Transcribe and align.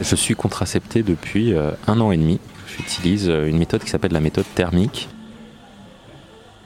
Je 0.00 0.16
suis 0.16 0.34
contracepté 0.34 1.02
depuis 1.02 1.54
un 1.86 2.00
an 2.00 2.10
et 2.12 2.16
demi. 2.16 2.40
J'utilise 2.66 3.28
une 3.28 3.58
méthode 3.58 3.82
qui 3.82 3.90
s'appelle 3.90 4.12
la 4.12 4.20
méthode 4.20 4.46
thermique. 4.54 5.08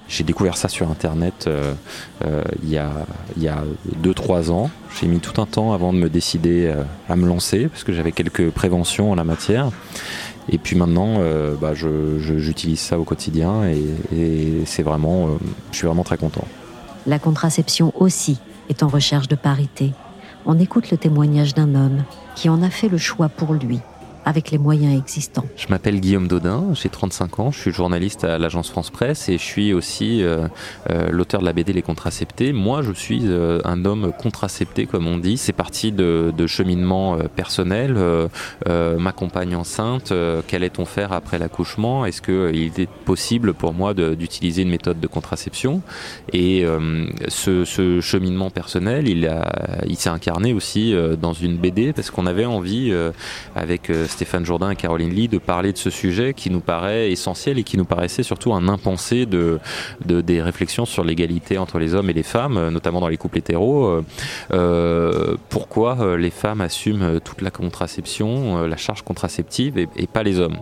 J'ai 0.07 0.23
découvert 0.23 0.57
ça 0.57 0.69
sur 0.69 0.91
internet 0.91 1.49
il 2.63 2.71
y 2.71 2.79
a 2.79 3.65
2-3 4.03 4.51
ans. 4.51 4.71
J'ai 5.01 5.07
mis 5.07 5.19
tout 5.19 5.41
un 5.41 5.47
temps 5.47 5.73
avant 5.73 5.93
de 5.93 5.99
me 5.99 6.09
décider 6.09 6.73
à 7.09 7.17
me 7.17 7.27
lancer 7.27 7.69
parce 7.69 7.85
que 7.85 7.93
j'avais 7.93 8.13
quelques 8.13 8.51
préventions 8.51 9.11
en 9.11 9.15
la 9.15 9.25
matière. 9.25 9.71
Et 10.49 10.59
puis 10.59 10.77
maintenant, 10.77 11.17
euh, 11.19 11.55
bah, 11.55 11.73
j'utilise 11.75 12.81
ça 12.81 12.99
au 12.99 13.05
quotidien 13.05 13.65
et, 13.65 14.63
c'est 14.67 14.83
vraiment, 14.83 15.27
euh, 15.27 15.31
je 15.73 15.79
suis 15.79 15.87
vraiment 15.87 16.05
très 16.05 16.19
content. 16.19 16.45
La 17.07 17.19
contraception 17.19 17.93
aussi 17.99 18.39
est 18.69 18.83
en 18.83 18.89
recherche 18.89 19.29
de 19.29 19.37
parité. 19.37 19.93
On 20.47 20.59
écoute 20.59 20.91
le 20.91 20.99
témoignage 20.99 21.55
d'un 21.55 21.75
homme 21.75 22.05
qui 22.35 22.49
en 22.49 22.63
a 22.63 22.69
fait 22.69 22.89
le 22.89 22.99
choix 22.99 23.29
pour 23.29 23.55
lui 23.55 23.81
avec 24.25 24.51
les 24.51 24.59
moyens 24.59 24.99
existants. 24.99 25.45
Je 25.57 25.67
m'appelle 25.69 26.01
Guillaume 26.01 26.29
Dodin, 26.29 26.69
j'ai 26.75 26.89
35 26.89 27.41
ans, 27.41 27.51
je 27.51 27.59
suis 27.59 27.73
journaliste 27.73 28.25
à 28.25 28.39
l'agence 28.39 28.71
France 28.71 28.91
Presse 28.91 29.29
et 29.29 29.39
je 29.39 29.43
suis 29.43 29.73
aussi 29.73 30.23
euh, 30.23 30.49
euh, 30.91 31.09
l'auteur 31.11 31.41
de 31.41 31.47
la 31.47 31.53
BD 31.53 31.73
Les 31.73 31.83
Contraceptés. 31.83 32.53
Moi, 32.53 32.83
je 32.83 32.93
suis 32.93 33.23
euh, 33.25 33.61
un 33.65 33.85
homme 33.85 34.13
contracepté, 34.19 34.87
comme 34.87 35.07
on 35.07 35.19
dit. 35.19 35.37
C'est 35.37 35.53
parti 35.53 35.93
de, 35.93 36.33
de 36.37 36.47
cheminement 36.47 37.19
personnel. 37.37 37.97
ma 38.67 39.13
compagne 39.13 39.57
enceinte, 39.57 40.13
qu'allait-on 40.47 40.85
faire 40.85 41.13
après 41.13 41.39
l'accouchement? 41.39 42.07
Est-ce 42.07 42.23
qu'il 42.23 42.63
était 42.63 42.89
possible 43.05 43.55
pour 43.55 43.73
moi 43.75 43.95
d'utiliser 43.95 44.63
une 44.63 44.71
méthode 44.71 45.01
de 45.01 45.07
contraception? 45.07 45.83
Et 46.33 46.65
ce, 47.29 48.01
cheminement 48.01 48.51
personnel, 48.51 49.09
il 49.09 49.97
s'est 49.97 50.09
incarné 50.09 50.53
aussi 50.53 50.95
dans 51.21 51.33
une 51.33 51.57
BD 51.57 51.93
parce 51.93 52.11
qu'on 52.11 52.27
avait 52.27 52.47
envie, 52.47 52.93
avec 53.55 53.91
Stéphane 54.15 54.47
Jourdain 54.47 54.71
et 54.71 54.77
Caroline 54.77 55.11
Lee 55.11 55.27
de 55.27 55.39
parler 55.39 55.73
de 55.73 55.79
ce 55.79 55.91
sujet 55.91 56.35
qui 56.35 56.49
nous 56.49 56.61
paraît 56.61 57.11
essentiel 57.11 57.59
et 57.59 57.65
qui 57.65 57.77
nous 57.77 57.85
paraissait 57.85 58.23
surtout 58.23 58.55
un 58.55 58.69
impensé 58.69 59.27
de, 59.27 59.59
des 60.07 60.41
réflexions 60.41 60.85
sur 60.85 61.03
l'égalité 61.03 61.59
entre 61.59 61.81
les 61.81 61.95
hommes 61.95 62.09
et 62.11 62.13
les 62.13 62.23
femmes, 62.23 62.69
notamment 62.69 63.01
dans 63.01 63.09
les 63.09 63.17
couples 63.17 63.39
hétéros. 63.39 63.87
Euh, 63.87 64.03
euh, 64.53 65.37
pourquoi 65.49 65.99
euh, 66.01 66.17
les 66.17 66.31
femmes 66.31 66.61
assument 66.61 67.19
toute 67.21 67.43
la 67.43 67.51
contraception, 67.51 68.67
la 68.67 68.77
charge 68.77 69.03
contraceptive 69.03 69.79
et, 69.79 70.07
pas 70.07 70.23
les 70.23 70.39
hommes? 70.39 70.59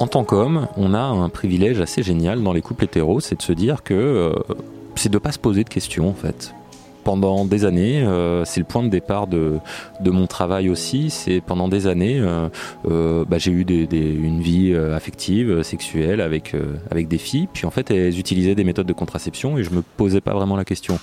En 0.00 0.06
tant 0.06 0.24
qu'homme, 0.24 0.68
on 0.76 0.94
a 0.94 1.02
un 1.02 1.28
privilège 1.28 1.80
assez 1.80 2.02
génial 2.02 2.42
dans 2.42 2.54
les 2.54 2.62
couples 2.62 2.84
hétéros, 2.84 3.20
c'est 3.20 3.36
de 3.36 3.42
se 3.42 3.52
dire 3.52 3.82
que 3.82 4.32
c'est 4.94 5.10
de 5.10 5.16
ne 5.16 5.18
pas 5.18 5.32
se 5.32 5.38
poser 5.38 5.64
de 5.64 5.68
questions 5.68 6.08
en 6.08 6.14
fait 6.14 6.54
pendant 7.08 7.46
des 7.46 7.64
années. 7.64 8.02
Euh, 8.02 8.44
c'est 8.44 8.60
le 8.60 8.66
point 8.66 8.82
de 8.82 8.90
départ 8.90 9.28
de, 9.28 9.60
de 10.00 10.10
mon 10.10 10.26
travail 10.26 10.68
aussi. 10.68 11.08
C'est 11.08 11.40
pendant 11.40 11.66
des 11.66 11.86
années, 11.86 12.20
euh, 12.20 12.50
euh, 12.86 13.24
bah, 13.26 13.38
j'ai 13.38 13.50
eu 13.50 13.62
une 13.62 14.42
vie 14.42 14.76
affective, 14.76 15.62
sexuelle 15.62 16.20
avec, 16.20 16.54
avec 16.90 17.08
des 17.08 17.16
filles. 17.16 17.48
Puis 17.50 17.64
en 17.64 17.70
fait, 17.70 17.90
elles 17.90 18.18
utilisaient 18.18 18.54
des 18.54 18.64
méthodes 18.64 18.86
de 18.86 18.92
contraception 18.92 19.56
et 19.56 19.64
je 19.64 19.70
me 19.70 19.80
posais 19.80 20.20
pas 20.20 20.34
vraiment 20.34 20.54
la 20.54 20.66
question. 20.66 20.98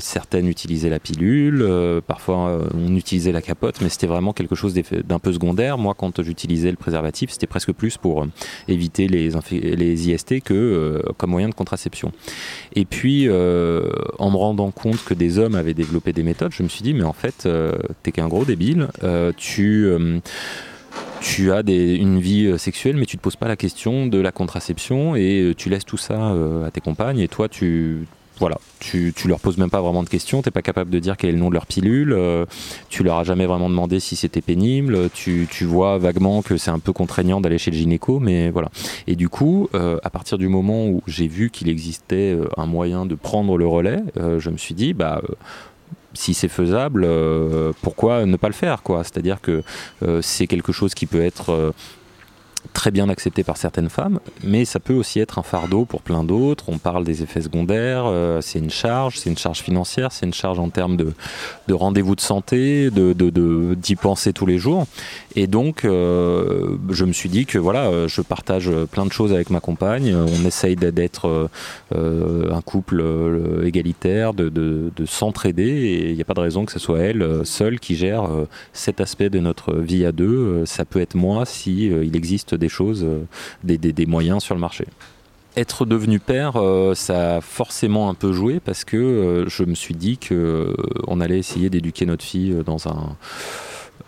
certaines 0.00 0.48
utilisaient 0.48 0.88
la 0.88 0.98
pilule, 0.98 1.62
parfois 2.06 2.60
on 2.74 2.96
utilisait 2.96 3.32
la 3.32 3.42
capote, 3.42 3.82
mais 3.82 3.90
c'était 3.90 4.06
vraiment 4.06 4.32
quelque 4.32 4.54
chose 4.54 4.72
d'un 4.72 5.18
peu 5.18 5.32
secondaire. 5.34 5.76
Moi, 5.76 5.94
quand 5.94 6.22
j'utilisais 6.22 6.70
le 6.70 6.78
préservatif, 6.78 7.32
c'était 7.32 7.46
presque 7.46 7.72
plus 7.72 7.98
pour 7.98 8.26
éviter 8.66 9.08
les, 9.08 9.30
les 9.50 10.10
IST 10.10 10.40
que 10.40 11.02
comme 11.18 11.30
moyen 11.30 11.50
de 11.50 11.54
contraception. 11.54 12.12
Et 12.74 12.86
puis, 12.86 13.28
en 13.28 14.30
me 14.30 14.36
rendant 14.36 14.70
compte 14.70 15.01
que 15.04 15.14
des 15.14 15.38
hommes 15.38 15.54
avaient 15.54 15.74
développé 15.74 16.12
des 16.12 16.22
méthodes, 16.22 16.52
je 16.52 16.62
me 16.62 16.68
suis 16.68 16.82
dit, 16.82 16.94
mais 16.94 17.04
en 17.04 17.12
fait, 17.12 17.46
euh, 17.46 17.72
t'es 18.02 18.12
qu'un 18.12 18.28
gros 18.28 18.44
débile. 18.44 18.88
Euh, 19.02 19.32
tu 19.36 19.86
euh, 19.86 20.18
tu 21.20 21.52
as 21.52 21.60
une 21.60 22.18
vie 22.18 22.58
sexuelle, 22.58 22.96
mais 22.96 23.06
tu 23.06 23.16
te 23.16 23.22
poses 23.22 23.36
pas 23.36 23.48
la 23.48 23.56
question 23.56 24.06
de 24.06 24.20
la 24.20 24.32
contraception 24.32 25.14
et 25.14 25.54
tu 25.56 25.70
laisses 25.70 25.84
tout 25.84 25.96
ça 25.96 26.34
à 26.66 26.70
tes 26.72 26.80
compagnes. 26.80 27.20
Et 27.20 27.28
toi, 27.28 27.48
tu 27.48 28.06
voilà, 28.38 28.58
tu, 28.80 29.12
tu 29.14 29.28
leur 29.28 29.40
poses 29.40 29.58
même 29.58 29.70
pas 29.70 29.80
vraiment 29.80 30.02
de 30.02 30.08
questions, 30.08 30.42
t'es 30.42 30.50
pas 30.50 30.62
capable 30.62 30.90
de 30.90 30.98
dire 30.98 31.16
quel 31.16 31.30
est 31.30 31.32
le 31.34 31.38
nom 31.38 31.48
de 31.48 31.54
leur 31.54 31.66
pilule, 31.66 32.12
euh, 32.12 32.44
tu 32.88 33.02
leur 33.02 33.18
as 33.18 33.24
jamais 33.24 33.46
vraiment 33.46 33.68
demandé 33.68 34.00
si 34.00 34.16
c'était 34.16 34.40
pénible, 34.40 35.10
tu, 35.10 35.46
tu, 35.50 35.64
vois 35.64 35.98
vaguement 35.98 36.42
que 36.42 36.56
c'est 36.56 36.70
un 36.70 36.78
peu 36.78 36.92
contraignant 36.92 37.40
d'aller 37.40 37.58
chez 37.58 37.70
le 37.70 37.76
gynéco, 37.76 38.20
mais 38.20 38.50
voilà. 38.50 38.70
Et 39.06 39.16
du 39.16 39.28
coup, 39.28 39.68
euh, 39.74 39.98
à 40.02 40.10
partir 40.10 40.38
du 40.38 40.48
moment 40.48 40.86
où 40.86 41.02
j'ai 41.06 41.28
vu 41.28 41.50
qu'il 41.50 41.68
existait 41.68 42.32
euh, 42.32 42.48
un 42.56 42.66
moyen 42.66 43.06
de 43.06 43.14
prendre 43.14 43.56
le 43.56 43.66
relais, 43.66 44.02
je 44.16 44.50
me 44.50 44.56
suis 44.56 44.74
dit, 44.74 44.94
bah 44.94 45.22
si 46.14 46.34
c'est 46.34 46.48
faisable, 46.48 47.08
pourquoi 47.80 48.26
ne 48.26 48.36
pas 48.36 48.48
le 48.48 48.54
faire 48.54 48.82
quoi? 48.82 49.02
C'est-à-dire 49.02 49.40
que 49.40 49.62
c'est 50.20 50.46
quelque 50.46 50.72
chose 50.72 50.94
qui 50.94 51.06
peut 51.06 51.22
être 51.22 51.72
très 52.72 52.90
bien 52.90 53.08
accepté 53.08 53.44
par 53.44 53.56
certaines 53.56 53.88
femmes, 53.88 54.18
mais 54.42 54.64
ça 54.64 54.80
peut 54.80 54.94
aussi 54.94 55.20
être 55.20 55.38
un 55.38 55.42
fardeau 55.42 55.84
pour 55.84 56.02
plein 56.02 56.24
d'autres. 56.24 56.64
On 56.68 56.78
parle 56.78 57.04
des 57.04 57.22
effets 57.22 57.42
secondaires, 57.42 58.04
euh, 58.06 58.40
c'est 58.40 58.58
une 58.58 58.70
charge, 58.70 59.18
c'est 59.18 59.30
une 59.30 59.38
charge 59.38 59.60
financière, 59.60 60.12
c'est 60.12 60.26
une 60.26 60.34
charge 60.34 60.58
en 60.58 60.68
termes 60.68 60.96
de, 60.96 61.12
de 61.68 61.74
rendez-vous 61.74 62.16
de 62.16 62.20
santé, 62.20 62.90
de, 62.90 63.74
d'y 63.74 63.96
penser 63.96 64.32
tous 64.32 64.46
les 64.46 64.58
jours. 64.58 64.86
Et 65.36 65.46
donc, 65.46 65.84
euh, 65.84 66.76
je 66.90 67.04
me 67.04 67.12
suis 67.12 67.28
dit 67.28 67.46
que 67.46 67.58
voilà, 67.58 67.86
euh, 67.86 68.08
je 68.08 68.20
partage 68.20 68.70
plein 68.90 69.06
de 69.06 69.12
choses 69.12 69.32
avec 69.32 69.50
ma 69.50 69.60
compagne. 69.60 70.14
On 70.14 70.46
essaye 70.46 70.76
d'être 70.76 71.48
un 71.94 72.60
couple 72.62 73.04
égalitaire, 73.64 74.34
de, 74.34 74.48
de, 74.48 74.90
de 74.94 75.06
s'entraider, 75.06 75.62
et 75.62 76.10
il 76.10 76.16
n'y 76.16 76.22
a 76.22 76.24
pas 76.24 76.34
de 76.34 76.40
raison 76.40 76.64
que 76.64 76.72
ce 76.72 76.78
soit 76.78 77.00
elle 77.00 77.42
seule 77.44 77.78
qui 77.80 77.96
gère 77.96 78.28
cet 78.72 79.00
aspect 79.00 79.30
de 79.30 79.38
notre 79.38 79.74
vie 79.74 80.04
à 80.04 80.12
deux. 80.12 80.64
Ça 80.66 80.84
peut 80.84 81.00
être 81.00 81.14
moi 81.14 81.44
si 81.44 81.90
existe 82.14 82.54
des 82.62 82.68
choses, 82.68 83.04
euh, 83.04 83.26
des, 83.64 84.06
moyens 84.06 84.42
sur 84.42 84.54
le 84.54 84.60
marché. 84.60 84.86
Être 85.56 85.84
devenu 85.84 86.18
père, 86.18 86.56
euh, 86.56 86.94
ça 86.94 87.36
a 87.36 87.40
forcément 87.42 88.08
un 88.08 88.14
peu 88.14 88.32
joué 88.32 88.60
parce 88.60 88.84
que 88.84 88.96
euh, 88.96 89.48
je 89.48 89.64
me 89.64 89.74
suis 89.74 89.94
dit 89.94 90.16
que 90.16 90.74
on 91.06 91.20
allait 91.20 91.38
essayer 91.38 91.68
d'éduquer 91.68 92.06
notre 92.06 92.24
fille 92.24 92.56
dans 92.64 92.88
un 92.88 93.16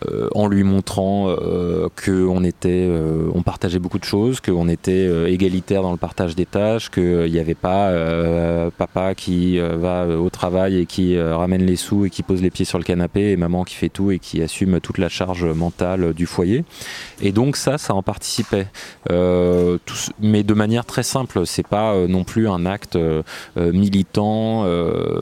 euh, 0.09 0.27
en 0.35 0.47
lui 0.47 0.63
montrant 0.63 1.29
euh, 1.29 1.87
qu'on 2.03 2.43
était, 2.43 2.87
euh, 2.89 3.29
on 3.33 3.41
partageait 3.41 3.79
beaucoup 3.79 3.99
de 3.99 4.03
choses, 4.03 4.41
qu'on 4.41 4.67
était 4.67 5.31
égalitaire 5.31 5.81
dans 5.81 5.91
le 5.91 5.97
partage 5.97 6.35
des 6.35 6.45
tâches, 6.45 6.89
qu'il 6.89 7.31
n'y 7.31 7.39
avait 7.39 7.55
pas 7.55 7.91
papa 8.77 9.15
qui 9.15 9.59
va 9.59 10.07
au 10.07 10.29
travail 10.29 10.79
et 10.79 10.85
qui 10.85 11.19
ramène 11.19 11.65
les 11.65 11.75
sous 11.75 12.05
et 12.05 12.09
qui 12.09 12.23
pose 12.23 12.41
les 12.41 12.49
pieds 12.49 12.65
sur 12.65 12.77
le 12.77 12.83
canapé 12.83 13.31
et 13.31 13.37
maman 13.37 13.63
qui 13.63 13.75
fait 13.75 13.89
tout 13.89 14.11
et 14.11 14.19
qui 14.19 14.41
assume 14.41 14.79
toute 14.79 14.97
la 14.97 15.09
charge 15.09 15.45
mentale 15.45 16.13
du 16.13 16.25
foyer. 16.25 16.63
Et 17.21 17.31
donc 17.31 17.55
ça, 17.55 17.77
ça 17.77 17.93
en 17.93 18.03
participait, 18.03 18.67
mais 19.09 20.43
de 20.43 20.53
manière 20.53 20.85
très 20.85 21.03
simple. 21.03 21.45
C'est 21.45 21.67
pas 21.67 21.95
non 22.07 22.23
plus 22.23 22.47
un 22.47 22.65
acte 22.65 22.97
militant. 23.55 24.65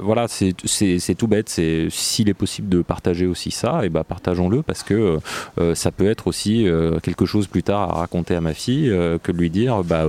voilà, 0.02 0.28
c'est 0.28 1.16
tout 1.18 1.28
bête. 1.28 1.50
S'il 1.50 2.30
est 2.30 2.34
possible 2.34 2.70
de 2.70 2.82
partager 2.82 3.26
aussi 3.26 3.52
ça, 3.52 3.86
et 3.86 3.90
ben 3.90 4.04
partageons-le 4.04 4.63
parce 4.66 4.84
que 4.84 5.20
euh, 5.60 5.76
ça 5.76 5.92
peut 5.92 6.10
être 6.10 6.28
aussi 6.28 6.68
euh, 6.68 7.00
quelque 7.00 7.26
chose 7.26 7.48
plus 7.48 7.64
tard 7.64 7.92
à 7.92 8.00
raconter 8.00 8.36
à 8.36 8.42
ma 8.42 8.54
fille 8.54 8.90
euh, 8.90 9.18
que 9.18 9.32
de 9.32 9.38
lui 9.38 9.50
dire 9.50 9.84
bah 9.84 10.06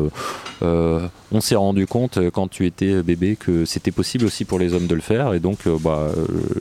on 0.62 1.40
s'est 1.40 1.56
rendu 1.56 1.86
compte 1.86 2.18
quand 2.30 2.48
tu 2.48 2.64
étais 2.64 3.02
bébé 3.02 3.36
que 3.36 3.66
c'était 3.66 3.90
possible 3.90 4.24
aussi 4.24 4.46
pour 4.46 4.58
les 4.58 4.72
hommes 4.72 4.86
de 4.86 4.94
le 4.94 5.02
faire. 5.02 5.34
Et 5.34 5.40
donc 5.40 5.68
bah 5.82 6.08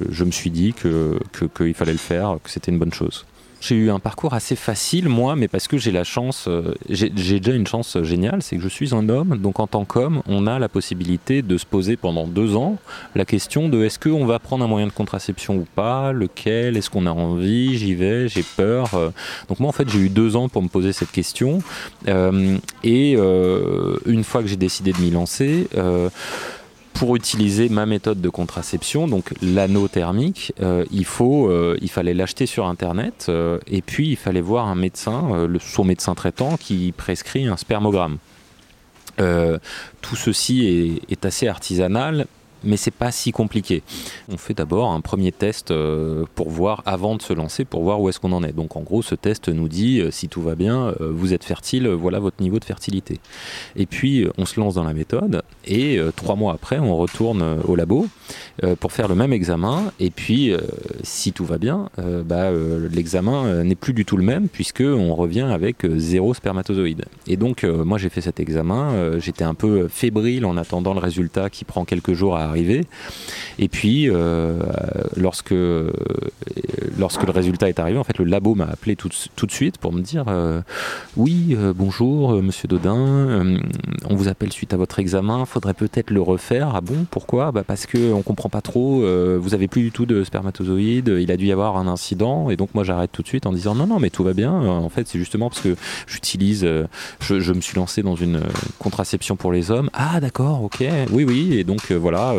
je 0.09 0.23
me 0.25 0.31
suis 0.31 0.49
dit 0.49 0.73
qu'il 0.73 1.73
fallait 1.73 1.93
le 1.93 1.97
faire 1.97 2.37
que 2.43 2.49
c'était 2.49 2.71
une 2.71 2.79
bonne 2.79 2.93
chose 2.93 3.25
j'ai 3.63 3.75
eu 3.75 3.89
un 3.89 3.99
parcours 3.99 4.33
assez 4.33 4.57
facile, 4.57 5.07
moi, 5.07 5.37
mais 5.37 5.47
parce 5.47 5.69
que 5.69 5.77
j'ai 5.77 5.91
la 5.91 6.03
chance, 6.03 6.45
euh, 6.47 6.73
j'ai 6.89 7.09
déjà 7.09 7.53
une 7.53 7.65
chance 7.65 7.97
géniale, 8.03 8.41
c'est 8.41 8.57
que 8.57 8.61
je 8.61 8.67
suis 8.67 8.93
un 8.93 9.07
homme, 9.07 9.37
donc 9.37 9.59
en 9.61 9.67
tant 9.67 9.85
qu'homme, 9.85 10.21
on 10.27 10.47
a 10.47 10.59
la 10.59 10.67
possibilité 10.67 11.41
de 11.41 11.57
se 11.57 11.65
poser 11.65 11.95
pendant 11.95 12.27
deux 12.27 12.57
ans 12.57 12.77
la 13.15 13.23
question 13.23 13.69
de 13.69 13.83
est-ce 13.85 13.99
qu'on 13.99 14.25
va 14.25 14.39
prendre 14.39 14.65
un 14.65 14.67
moyen 14.67 14.87
de 14.87 14.91
contraception 14.91 15.55
ou 15.55 15.65
pas, 15.75 16.11
lequel, 16.11 16.75
est-ce 16.75 16.89
qu'on 16.89 17.05
a 17.05 17.11
envie, 17.11 17.77
j'y 17.77 17.95
vais, 17.95 18.27
j'ai 18.27 18.43
peur. 18.43 18.93
Euh. 18.95 19.11
Donc 19.47 19.61
moi, 19.61 19.69
en 19.69 19.73
fait, 19.73 19.89
j'ai 19.89 19.99
eu 19.99 20.09
deux 20.09 20.35
ans 20.35 20.49
pour 20.49 20.61
me 20.61 20.67
poser 20.67 20.91
cette 20.91 21.11
question, 21.11 21.59
euh, 22.09 22.57
et 22.83 23.13
une 23.13 24.23
fois 24.23 24.41
que 24.41 24.47
j'ai 24.47 24.57
décidé 24.57 24.91
de 24.91 24.99
m'y 24.99 25.11
lancer, 25.11 25.67
pour 26.93 27.15
utiliser 27.15 27.69
ma 27.69 27.85
méthode 27.85 28.21
de 28.21 28.29
contraception, 28.29 29.07
donc 29.07 29.33
l'anneau 29.41 29.87
thermique, 29.87 30.53
euh, 30.61 30.85
euh, 31.21 31.77
il 31.81 31.89
fallait 31.89 32.13
l'acheter 32.13 32.45
sur 32.45 32.65
Internet 32.65 33.27
euh, 33.29 33.59
et 33.67 33.81
puis 33.81 34.09
il 34.09 34.15
fallait 34.15 34.41
voir 34.41 34.67
un 34.67 34.75
médecin, 34.75 35.47
son 35.59 35.83
médecin 35.83 36.15
traitant, 36.15 36.57
qui 36.57 36.93
prescrit 36.95 37.47
un 37.47 37.57
spermogramme. 37.57 38.17
tout 39.17 40.15
ceci 40.15 40.99
est, 41.09 41.25
assez 41.25 41.47
artisanal 41.47 42.27
mais 42.63 42.77
c'est 42.77 42.91
pas 42.91 43.11
si 43.11 43.31
compliqué. 43.31 43.83
On 44.31 44.37
fait 44.37 44.53
d'abord 44.53 44.91
un 44.91 45.01
premier 45.01 45.31
test 45.31 45.71
euh, 45.71 46.25
pour 46.35 46.49
voir, 46.49 46.81
avant 46.85 47.15
de 47.15 47.21
se 47.21 47.33
lancer, 47.33 47.65
pour 47.65 47.83
voir 47.83 48.01
où 48.01 48.09
est-ce 48.09 48.19
qu'on 48.19 48.31
en 48.31 48.43
est. 48.43 48.53
Donc 48.53 48.75
en 48.75 48.81
gros, 48.81 49.01
ce 49.01 49.15
test 49.15 49.49
nous 49.49 49.67
dit 49.67 49.99
euh, 49.99 50.11
si 50.11 50.29
tout 50.29 50.41
va 50.41 50.55
bien, 50.55 50.93
euh, 51.01 51.11
vous 51.11 51.33
êtes 51.33 51.43
fertile, 51.43 51.87
voilà 51.87 52.19
votre 52.19 52.41
niveau 52.41 52.59
de 52.59 52.65
fertilité. 52.65 53.19
Et 53.75 53.85
puis 53.85 54.27
on 54.37 54.45
se 54.45 54.59
lance 54.59 54.75
dans 54.75 54.83
la 54.83 54.93
méthode 54.93 55.43
et 55.65 55.99
trois 56.15 56.35
mois 56.35 56.53
après, 56.53 56.79
on 56.79 56.95
retourne 56.97 57.59
au 57.65 57.75
labo 57.75 58.07
pour 58.79 58.91
faire 58.91 59.07
le 59.07 59.15
même 59.15 59.33
examen. 59.33 59.91
Et 59.99 60.09
puis 60.09 60.53
si 61.03 61.33
tout 61.33 61.45
va 61.45 61.57
bien, 61.57 61.89
bah, 62.25 62.51
l'examen 62.91 63.63
n'est 63.63 63.75
plus 63.75 63.93
du 63.93 64.05
tout 64.05 64.17
le 64.17 64.23
même 64.23 64.47
puisque 64.47 64.81
on 64.81 65.15
revient 65.15 65.47
avec 65.51 65.85
zéro 65.97 66.33
spermatozoïde. 66.33 67.05
Et 67.27 67.37
donc 67.37 67.63
moi 67.63 67.97
j'ai 67.97 68.09
fait 68.09 68.21
cet 68.21 68.39
examen, 68.39 69.19
j'étais 69.19 69.43
un 69.43 69.53
peu 69.53 69.87
fébrile 69.87 70.45
en 70.45 70.57
attendant 70.57 70.93
le 70.93 70.99
résultat 70.99 71.49
qui 71.49 71.65
prend 71.65 71.85
quelques 71.85 72.13
jours 72.13 72.35
à 72.35 72.52
Et 73.59 73.67
puis, 73.67 74.09
euh, 74.09 74.59
lorsque, 75.15 75.53
lorsque 76.97 77.23
le 77.23 77.31
résultat 77.31 77.69
est 77.69 77.79
arrivé, 77.79 77.97
en 77.97 78.03
fait, 78.03 78.17
le 78.17 78.25
labo 78.25 78.55
m'a 78.55 78.65
appelé 78.65 78.95
tout, 78.95 79.09
tout, 79.35 79.45
de 79.45 79.51
suite 79.51 79.77
pour 79.77 79.93
me 79.93 80.01
dire 80.01 80.25
euh, 80.27 80.61
Oui, 81.17 81.55
euh, 81.57 81.73
bonjour, 81.75 82.41
monsieur 82.41 82.67
Dodin, 82.67 83.57
on 84.09 84.15
vous 84.15 84.27
appelle 84.27 84.51
suite 84.51 84.73
à 84.73 84.77
votre 84.77 84.99
examen, 84.99 85.45
faudrait 85.45 85.73
peut-être 85.73 86.11
le 86.11 86.21
refaire. 86.21 86.71
Ah 86.75 86.81
bon, 86.81 87.05
pourquoi? 87.09 87.51
Bah 87.51 87.63
Parce 87.65 87.85
qu'on 87.85 88.21
comprend 88.21 88.49
pas 88.49 88.61
trop, 88.61 89.03
vous 89.37 89.53
avez 89.53 89.67
plus 89.67 89.81
du 89.81 89.91
tout 89.91 90.05
de 90.05 90.23
spermatozoïdes, 90.23 91.15
il 91.19 91.31
a 91.31 91.37
dû 91.37 91.47
y 91.47 91.51
avoir 91.51 91.77
un 91.77 91.87
incident, 91.87 92.49
et 92.49 92.55
donc 92.55 92.69
moi 92.73 92.83
j'arrête 92.83 93.11
tout 93.11 93.21
de 93.21 93.27
suite 93.27 93.45
en 93.45 93.51
disant 93.51 93.75
Non, 93.75 93.87
non, 93.87 93.99
mais 93.99 94.09
tout 94.09 94.23
va 94.23 94.33
bien. 94.33 94.51
En 94.53 94.89
fait, 94.89 95.07
c'est 95.07 95.19
justement 95.19 95.49
parce 95.49 95.61
que 95.61 95.75
j'utilise, 96.07 96.67
je, 97.19 97.53
me 97.53 97.61
suis 97.61 97.75
lancé 97.75 98.01
dans 98.01 98.15
une 98.15 98.41
contraception 98.79 99.35
pour 99.35 99.51
les 99.51 99.71
hommes. 99.71 99.89
Ah, 99.93 100.19
d'accord, 100.19 100.63
ok, 100.63 100.83
oui, 101.11 101.23
oui, 101.23 101.57
et 101.57 101.63
donc 101.63 101.91
voilà, 101.91 102.33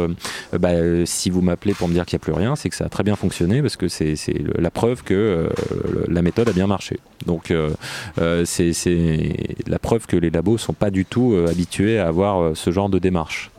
bah, 0.58 0.70
si 1.04 1.30
vous 1.30 1.40
m'appelez 1.40 1.74
pour 1.74 1.88
me 1.88 1.94
dire 1.94 2.06
qu'il 2.06 2.16
n'y 2.16 2.22
a 2.22 2.24
plus 2.24 2.32
rien, 2.32 2.56
c'est 2.56 2.70
que 2.70 2.76
ça 2.76 2.84
a 2.84 2.88
très 2.88 3.02
bien 3.02 3.16
fonctionné 3.16 3.62
parce 3.62 3.76
que 3.76 3.88
c'est 3.88 4.14
la 4.58 4.70
preuve 4.70 5.02
que 5.02 5.14
euh, 5.14 5.48
la 6.08 6.22
méthode 6.22 6.48
a 6.48 6.52
bien 6.52 6.66
marché. 6.66 6.98
Donc 7.26 7.50
euh, 7.50 7.70
euh, 8.18 8.44
c'est 8.44 8.72
la 9.66 9.78
preuve 9.78 10.06
que 10.06 10.16
les 10.16 10.30
labos 10.30 10.58
sont 10.58 10.72
pas 10.72 10.90
du 10.90 11.04
tout 11.04 11.36
habitués 11.48 11.98
à 11.98 12.08
avoir 12.08 12.56
ce 12.56 12.70
genre 12.70 12.88
de 12.88 12.98
démarche. 12.98 13.50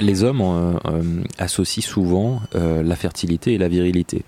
Les 0.00 0.24
hommes 0.24 0.40
euh, 0.40 0.72
euh, 0.86 1.02
associent 1.38 1.82
souvent 1.82 2.40
euh, 2.54 2.82
la 2.82 2.96
fertilité 2.96 3.54
et 3.54 3.58
la 3.58 3.68
virilité. 3.68 4.24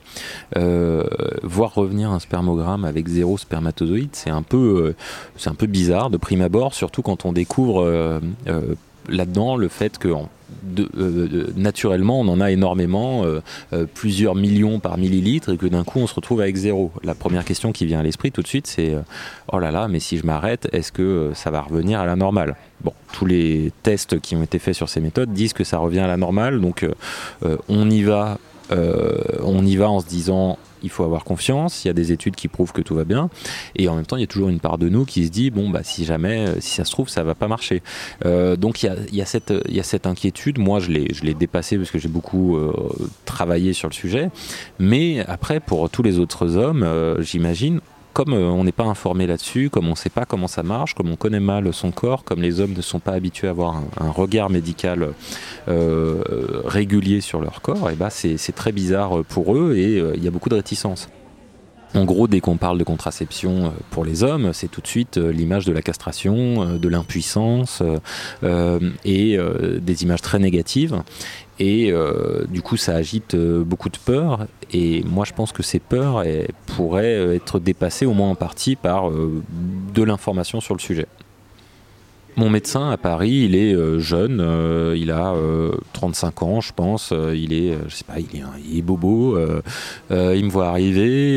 voir 1.43 1.75
revenir 1.75 2.11
un 2.11 2.19
spermogramme 2.19 2.85
avec 2.85 3.09
zéro 3.09 3.39
spermatozoïde, 3.39 4.11
c'est 4.13 4.31
un 4.31 4.43
peu, 4.43 4.95
c'est 5.37 5.51
un 5.51 5.55
peu 5.55 5.67
bizarre 5.67 6.11
de 6.11 6.17
prime 6.17 6.43
abord, 6.43 6.75
surtout 6.75 7.03
quand 7.03 7.25
on 7.25 7.33
découvre 7.33 8.21
là-dedans 9.09 9.57
le 9.57 9.69
fait 9.69 9.99
que 9.99 10.09
naturellement 11.57 12.21
on 12.21 12.29
en 12.29 12.41
a 12.41 12.51
énormément, 12.51 13.25
plusieurs 13.95 14.35
millions 14.35 14.81
par 14.81 14.99
millilitre, 14.99 15.53
et 15.53 15.57
que 15.57 15.67
d'un 15.67 15.85
coup 15.85 15.99
on 16.01 16.07
se 16.07 16.15
retrouve 16.15 16.41
avec 16.41 16.57
zéro. 16.57 16.91
La 17.03 17.15
première 17.15 17.45
question 17.45 17.73
qui 17.73 17.87
vient 17.87 18.01
à 18.01 18.03
l'esprit 18.03 18.33
tout 18.33 18.43
de 18.43 18.47
suite, 18.47 18.67
c'est 18.67 18.95
oh 19.53 19.59
là 19.59 19.71
là, 19.71 19.89
mais 19.89 20.01
si 20.01 20.19
je 20.19 20.27
m'arrête, 20.27 20.69
est-ce 20.73 20.93
que 20.93 21.33
ça 21.35 21.51
va 21.51 21.61
revenir 21.63 22.01
à 22.01 22.07
la 22.07 22.17
normale? 22.17 22.57
Bon, 22.83 22.95
tous 23.13 23.27
les 23.27 23.73
tests 23.83 24.21
qui 24.21 24.37
ont 24.37 24.43
été 24.43 24.59
faits 24.59 24.75
sur 24.75 24.89
ces 24.89 25.01
méthodes 25.01 25.33
disent 25.33 25.53
que 25.53 25.65
ça 25.65 25.79
revient 25.79 26.01
à 26.01 26.07
la 26.07 26.17
normale, 26.17 26.61
donc 26.61 26.83
euh, 26.83 26.93
euh, 27.45 27.57
on 27.69 27.91
y 27.91 28.03
va, 28.03 28.39
euh, 28.73 29.19
on 29.43 29.65
y 29.65 29.77
va 29.77 29.91
en 29.91 30.01
se 30.01 30.07
disant 30.07 30.59
il 30.83 30.91
faut 30.91 31.05
avoir 31.05 31.25
confiance, 31.25 31.85
il 31.85 31.89
y 31.89 31.91
a 31.91 31.95
des 31.95 32.13
études 32.13 32.37
qui 32.37 32.49
prouvent 32.49 32.73
que 32.73 32.83
tout 32.83 32.95
va 32.95 33.05
bien, 33.05 33.31
et 33.77 33.89
en 33.89 33.97
même 33.97 34.07
temps 34.07 34.17
il 34.17 34.21
y 34.21 34.25
a 34.25 34.29
toujours 34.29 34.49
une 34.49 34.61
part 34.61 34.79
de 34.79 34.89
nous 34.89 35.05
qui 35.05 35.27
se 35.27 35.31
dit 35.31 35.51
bon 35.51 35.71
bah 35.71 35.81
si 35.83 36.05
jamais, 36.05 36.61
si 36.61 36.75
ça 36.75 36.85
se 36.85 36.91
trouve 36.91 37.09
ça 37.09 37.23
va 37.23 37.35
pas 37.35 37.49
marcher. 37.49 37.83
donc 38.25 38.83
il 38.83 38.91
y, 39.13 39.23
a, 39.23 39.27
cette, 39.27 40.07
inquiétude, 40.07 40.59
moi 40.59 40.81
je 40.81 40.91
l'ai, 40.91 41.35
dépassée 41.35 41.77
parce 41.77 41.91
que 41.91 41.99
j'ai 41.99 42.09
beaucoup 42.09 42.59
travaillé 43.25 43.73
sur 43.73 43.89
le 43.89 43.95
sujet, 43.95 44.31
mais 44.79 45.25
après 45.27 45.61
pour 45.61 45.89
tous 45.91 46.03
les 46.03 46.19
autres 46.19 46.57
hommes, 46.57 46.87
j'imagine, 47.21 47.81
comme 48.13 48.33
euh, 48.33 48.49
on 48.49 48.65
n'est 48.65 48.73
pas 48.73 48.85
informé 48.85 49.27
là-dessus, 49.27 49.71
comme 49.71 49.87
on 49.87 49.93
ne 49.93 49.97
sait 49.97 50.11
pas 50.11 50.25
comment 50.25 50.49
ça 50.49 50.63
marche, 50.63 50.95
comme 50.95 51.11
on 51.11 51.17
connaît 51.17 51.41
mal 51.41 51.73
son 51.73 51.91
corps, 51.91 52.25
comme 52.25 52.43
les 52.43 52.61
hommes 52.61 52.75
ne 52.75 52.83
sont 52.83 53.01
pas 53.01 53.13
habitués 53.13 53.49
à 53.49 53.51
avoir 53.51 53.77
un, 53.77 54.11
regard 54.11 54.51
médical 54.51 55.15
euh, 55.69 56.23
régulier 56.65 57.21
sur 57.21 57.41
leur 57.41 57.63
corps, 57.63 57.91
et 57.91 57.95
bah 57.95 58.11
c'est 58.11 58.55
très 58.55 58.73
bizarre 58.73 59.25
pour 59.29 59.57
eux 59.57 59.77
et 59.77 59.99
euh, 59.99 60.15
il 60.17 60.25
y 60.25 60.29
a 60.29 60.31
beaucoup 60.31 60.49
de 60.49 60.57
réticence. 60.57 61.09
En 61.95 62.05
gros, 62.05 62.29
dès 62.29 62.41
qu'on 62.41 62.57
parle 62.57 62.79
de 62.79 62.85
contraception 62.85 63.73
pour 63.91 64.05
les 64.05 64.23
hommes, 64.23 64.53
c'est 64.53 64.69
tout 64.69 64.81
de 64.81 64.87
suite 64.87 65.17
l'image 65.17 65.65
de 65.65 65.73
la 65.73 65.83
castration, 65.83 66.77
de 66.79 66.89
l'impuissance 66.89 67.83
et 69.05 69.39
des 69.81 70.03
images 70.03 70.23
très 70.23 70.39
négatives. 70.39 71.03
Et 71.61 71.93
euh, 71.93 72.47
du 72.49 72.63
coup, 72.63 72.79
ça 72.79 72.95
agite 72.95 73.35
euh, 73.35 73.63
beaucoup 73.63 73.91
de 73.91 73.99
peurs. 73.99 74.47
Et 74.73 75.05
moi, 75.05 75.27
je 75.27 75.35
pense 75.35 75.53
que 75.53 75.63
ces 75.63 75.79
peurs 75.79 76.25
pourraient 76.67 77.17
euh, 77.17 77.35
être 77.35 77.61
dépassées 77.61 78.07
au 78.07 78.15
moins 78.15 78.31
en 78.31 78.35
partie 78.35 78.77
par 78.77 79.11
de 79.11 80.03
l'information 80.03 80.61
sur 80.61 80.75
le 80.75 80.81
sujet. 80.81 81.07
Mon 82.37 82.49
médecin 82.49 82.91
à 82.91 82.97
Paris, 82.97 83.43
il 83.45 83.55
est 83.55 83.75
euh, 83.75 83.99
jeune, 83.99 84.41
euh, 84.41 84.95
il 84.97 85.11
a 85.11 85.35
35 85.93 86.43
euh, 86.43 86.47
ans, 86.47 86.61
je 86.61 86.73
pense. 86.73 87.13
il 87.35 87.53
est, 87.53 87.77
je 87.89 87.95
sais 87.95 88.05
pas, 88.05 88.15
il 88.19 88.79
est, 88.79 88.83
bobo. 88.83 89.39
il 90.11 90.45
me 90.45 90.51
voit 90.51 90.69
arriver 90.69 91.37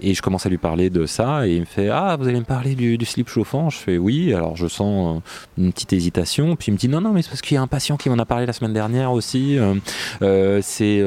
et 0.00 0.14
je 0.14 0.22
commence 0.22 0.46
à 0.46 0.48
lui 0.48 0.58
parler 0.58 0.90
de 0.90 1.06
ça 1.06 1.46
et 1.46 1.54
il 1.54 1.60
me 1.60 1.66
fait 1.66 1.88
Ah, 1.88 2.16
vous 2.18 2.28
allez 2.28 2.38
me 2.38 2.44
parler 2.44 2.74
du, 2.74 3.04
slip 3.04 3.28
chauffant? 3.28 3.70
Je 3.70 3.78
fais 3.78 3.98
Oui. 3.98 4.32
Alors 4.32 4.56
je 4.56 4.66
sens 4.66 5.20
une 5.58 5.72
petite 5.72 5.92
hésitation. 5.92 6.56
Puis 6.56 6.68
il 6.68 6.72
me 6.72 6.78
dit 6.78 6.88
Non, 6.88 7.00
non, 7.00 7.12
mais 7.12 7.22
c'est 7.22 7.30
parce 7.30 7.42
qu'il 7.42 7.56
y 7.56 7.58
a 7.58 7.62
un 7.62 7.66
patient 7.66 7.96
qui 7.96 8.08
m'en 8.08 8.18
a 8.18 8.26
parlé 8.26 8.46
la 8.46 8.52
semaine 8.52 8.72
dernière 8.72 9.12
aussi. 9.12 9.58
c'est 10.62 11.04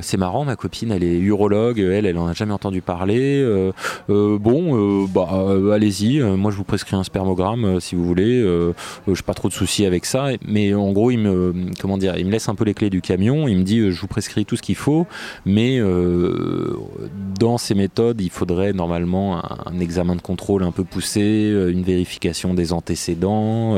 c'est 0.00 0.16
marrant, 0.16 0.44
ma 0.44 0.56
copine, 0.56 0.90
elle 0.92 1.04
est 1.04 1.18
urologue. 1.18 1.78
Elle, 1.78 2.06
elle 2.06 2.18
en 2.18 2.26
a 2.26 2.32
jamais 2.32 2.52
entendu 2.52 2.82
parler. 2.82 3.44
bon, 4.08 5.06
bah 5.06 5.28
allez-y. 5.72 6.20
Moi, 6.20 6.50
je 6.50 6.56
vous 6.56 6.64
prescris 6.64 6.96
un 6.96 7.04
spermogramme 7.04 7.80
si 7.80 7.94
vous 7.94 8.07
voulez 8.08 8.40
euh, 8.40 8.72
je 9.06 9.12
n'ai 9.12 9.16
pas 9.24 9.34
trop 9.34 9.48
de 9.48 9.52
soucis 9.52 9.86
avec 9.86 10.04
ça. 10.04 10.28
Mais 10.46 10.74
en 10.74 10.92
gros, 10.92 11.10
il 11.10 11.18
me, 11.18 11.54
comment 11.80 11.98
dire, 11.98 12.16
il 12.16 12.26
me 12.26 12.30
laisse 12.30 12.48
un 12.48 12.54
peu 12.54 12.64
les 12.64 12.74
clés 12.74 12.90
du 12.90 13.00
camion. 13.00 13.48
Il 13.48 13.58
me 13.58 13.62
dit, 13.62 13.78
euh, 13.78 13.90
je 13.90 14.00
vous 14.00 14.06
prescris 14.06 14.44
tout 14.44 14.56
ce 14.56 14.62
qu'il 14.62 14.76
faut, 14.76 15.06
mais 15.44 15.78
euh, 15.78 16.76
dans 17.38 17.58
ces 17.58 17.74
méthodes, 17.74 18.20
il 18.20 18.30
faudrait 18.30 18.72
normalement 18.72 19.42
un, 19.66 19.78
examen 19.80 20.16
de 20.16 20.22
contrôle 20.22 20.64
un 20.64 20.72
peu 20.72 20.84
poussé, 20.84 21.20
une 21.20 21.82
vérification 21.82 22.54
des 22.54 22.72
antécédents. 22.72 23.76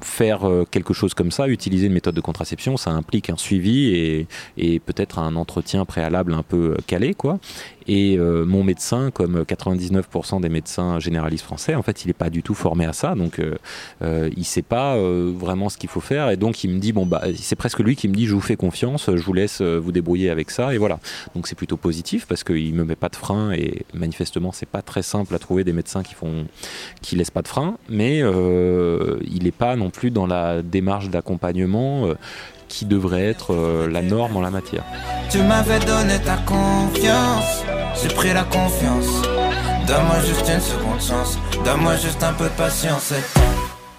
faire 0.00 0.48
quelque 0.70 0.94
chose 0.94 1.12
comme 1.12 1.30
ça, 1.30 1.48
utiliser 1.48 1.86
une 1.86 1.92
méthode 1.92 2.14
de 2.14 2.20
contraception, 2.20 2.76
ça 2.76 2.90
implique 2.90 3.30
un 3.30 3.36
suivi 3.36 3.94
et, 3.94 4.26
et 4.56 4.78
peut-être 4.78 5.18
un 5.18 5.36
entretien 5.36 5.84
préalable 5.84 6.34
un 6.34 6.42
peu 6.42 6.76
calé, 6.86 7.14
quoi. 7.14 7.38
Et 7.86 8.16
euh, 8.18 8.44
mon 8.44 8.64
médecin, 8.64 9.10
comme 9.10 9.42
99% 9.42 10.40
des 10.40 10.48
médecins 10.48 10.98
généralistes 11.00 11.44
français, 11.44 11.74
en 11.74 11.82
fait, 11.82 12.04
il 12.04 12.08
n'est 12.08 12.14
pas 12.14 12.30
du 12.30 12.42
tout 12.42 12.54
formé 12.54 12.86
à 12.86 12.92
ça. 12.92 13.14
Donc, 13.14 13.38
euh, 13.38 13.54
euh 14.02 14.30
il 14.36 14.40
ne 14.40 14.44
sait 14.44 14.62
pas 14.62 14.96
vraiment 14.96 15.68
ce 15.68 15.76
qu'il 15.76 15.90
faut 15.90 16.00
faire. 16.00 16.30
Et 16.30 16.36
donc, 16.36 16.64
il 16.64 16.70
me 16.70 16.78
dit, 16.78 16.92
bon, 16.92 17.06
bah, 17.06 17.22
c'est 17.36 17.56
presque 17.56 17.80
lui 17.80 17.96
qui 17.96 18.08
me 18.08 18.14
dit, 18.14 18.26
je 18.26 18.34
vous 18.34 18.40
fais 18.40 18.56
confiance, 18.56 19.10
je 19.14 19.22
vous 19.22 19.32
laisse 19.32 19.60
vous 19.60 19.92
débrouiller 19.92 20.30
avec 20.30 20.50
ça. 20.50 20.74
Et 20.74 20.78
voilà. 20.78 20.98
Donc, 21.34 21.46
c'est 21.46 21.54
plutôt 21.54 21.76
positif 21.76 22.26
parce 22.26 22.44
qu'il 22.44 22.72
ne 22.72 22.78
me 22.78 22.84
met 22.84 22.96
pas 22.96 23.08
de 23.08 23.16
frein. 23.16 23.52
Et 23.52 23.84
manifestement, 23.92 24.52
c'est 24.52 24.68
pas 24.68 24.82
très 24.82 25.02
simple 25.02 25.34
à 25.34 25.38
trouver 25.38 25.64
des 25.64 25.72
médecins 25.72 26.02
qui 26.02 26.14
font, 26.14 26.46
qui 27.02 27.16
laissent 27.16 27.30
pas 27.30 27.42
de 27.42 27.48
frein. 27.48 27.76
Mais 27.88 28.18
il 28.18 29.44
n'est 29.44 29.50
pas 29.52 29.76
non 29.76 29.90
plus 29.90 30.10
dans 30.10 30.26
la 30.26 30.62
démarche 30.62 31.10
d'accompagnement 31.10 32.14
qui 32.74 32.86
devrait 32.86 33.24
être 33.24 33.54
euh, 33.54 33.88
la 33.88 34.02
norme 34.02 34.36
en 34.36 34.40
la 34.40 34.50
matière. 34.50 34.84
Tu 35.30 35.38
m'avais 35.38 35.78
donné 35.78 36.18
ta 36.20 36.36
confiance, 36.38 37.62
j'ai 38.02 38.08
pris 38.08 38.32
la 38.32 38.42
confiance. 38.42 39.22
Donne-moi 39.86 40.16
juste 40.26 40.50
une 40.52 40.60
seconde 40.60 41.00
chance, 41.00 41.38
donne-moi 41.64 41.96
juste 41.96 42.22
un 42.22 42.32
peu 42.32 42.44
de 42.44 42.56
patience. 42.56 43.12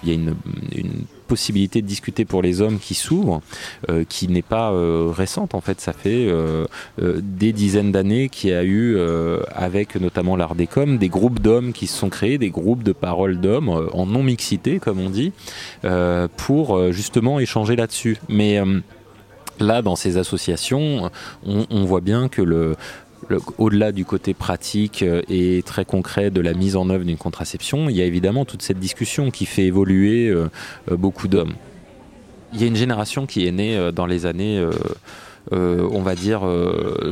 Il 0.02 0.08
y 0.10 0.12
a 0.12 0.14
une, 0.14 0.36
une 0.74 1.06
possibilité 1.26 1.82
de 1.82 1.86
discuter 1.86 2.24
pour 2.24 2.42
les 2.42 2.60
hommes 2.60 2.78
qui 2.78 2.94
s'ouvrent, 2.94 3.42
euh, 3.90 4.04
qui 4.08 4.28
n'est 4.28 4.42
pas 4.42 4.72
euh, 4.72 5.12
récente 5.14 5.54
en 5.54 5.60
fait. 5.60 5.80
Ça 5.80 5.92
fait 5.92 6.26
euh, 6.28 6.66
des 6.98 7.52
dizaines 7.52 7.92
d'années 7.92 8.28
qu'il 8.28 8.50
y 8.50 8.54
a 8.54 8.64
eu, 8.64 8.98
avec 9.54 9.96
notamment 9.96 10.36
l'art 10.36 10.54
des 10.54 10.68
groupes 11.08 11.40
d'hommes 11.40 11.72
qui 11.72 11.86
se 11.86 11.98
sont 11.98 12.08
créés, 12.08 12.38
des 12.38 12.50
groupes 12.50 12.82
de 12.82 12.92
paroles 12.92 13.40
d'hommes 13.40 13.68
en 13.68 14.06
non 14.06 14.22
mixité 14.22 14.78
comme 14.78 15.00
on 15.00 15.10
dit, 15.10 15.32
pour 16.36 16.92
justement 16.92 17.40
échanger 17.40 17.76
là-dessus. 17.76 18.18
Mais 18.28 18.60
là, 19.58 19.82
dans 19.82 19.96
ces 19.96 20.16
associations, 20.16 21.10
on, 21.46 21.66
on 21.70 21.84
voit 21.84 22.00
bien 22.00 22.28
que 22.28 22.42
le, 22.42 22.76
au-delà 23.58 23.92
du 23.92 24.04
côté 24.04 24.34
pratique 24.34 25.02
euh, 25.02 25.22
et 25.28 25.62
très 25.64 25.84
concret 25.84 26.30
de 26.30 26.40
la 26.40 26.54
mise 26.54 26.76
en 26.76 26.90
œuvre 26.90 27.04
d'une 27.04 27.16
contraception, 27.16 27.88
il 27.88 27.96
y 27.96 28.02
a 28.02 28.04
évidemment 28.04 28.44
toute 28.44 28.62
cette 28.62 28.78
discussion 28.78 29.30
qui 29.30 29.46
fait 29.46 29.64
évoluer 29.64 30.28
euh, 30.28 30.48
euh, 30.90 30.96
beaucoup 30.96 31.28
d'hommes. 31.28 31.54
Il 32.52 32.60
y 32.60 32.64
a 32.64 32.66
une 32.66 32.76
génération 32.76 33.26
qui 33.26 33.46
est 33.46 33.52
née 33.52 33.90
dans 33.92 34.06
les 34.06 34.24
années 34.24 34.64
on 35.50 36.00
va 36.00 36.14
dire 36.14 36.42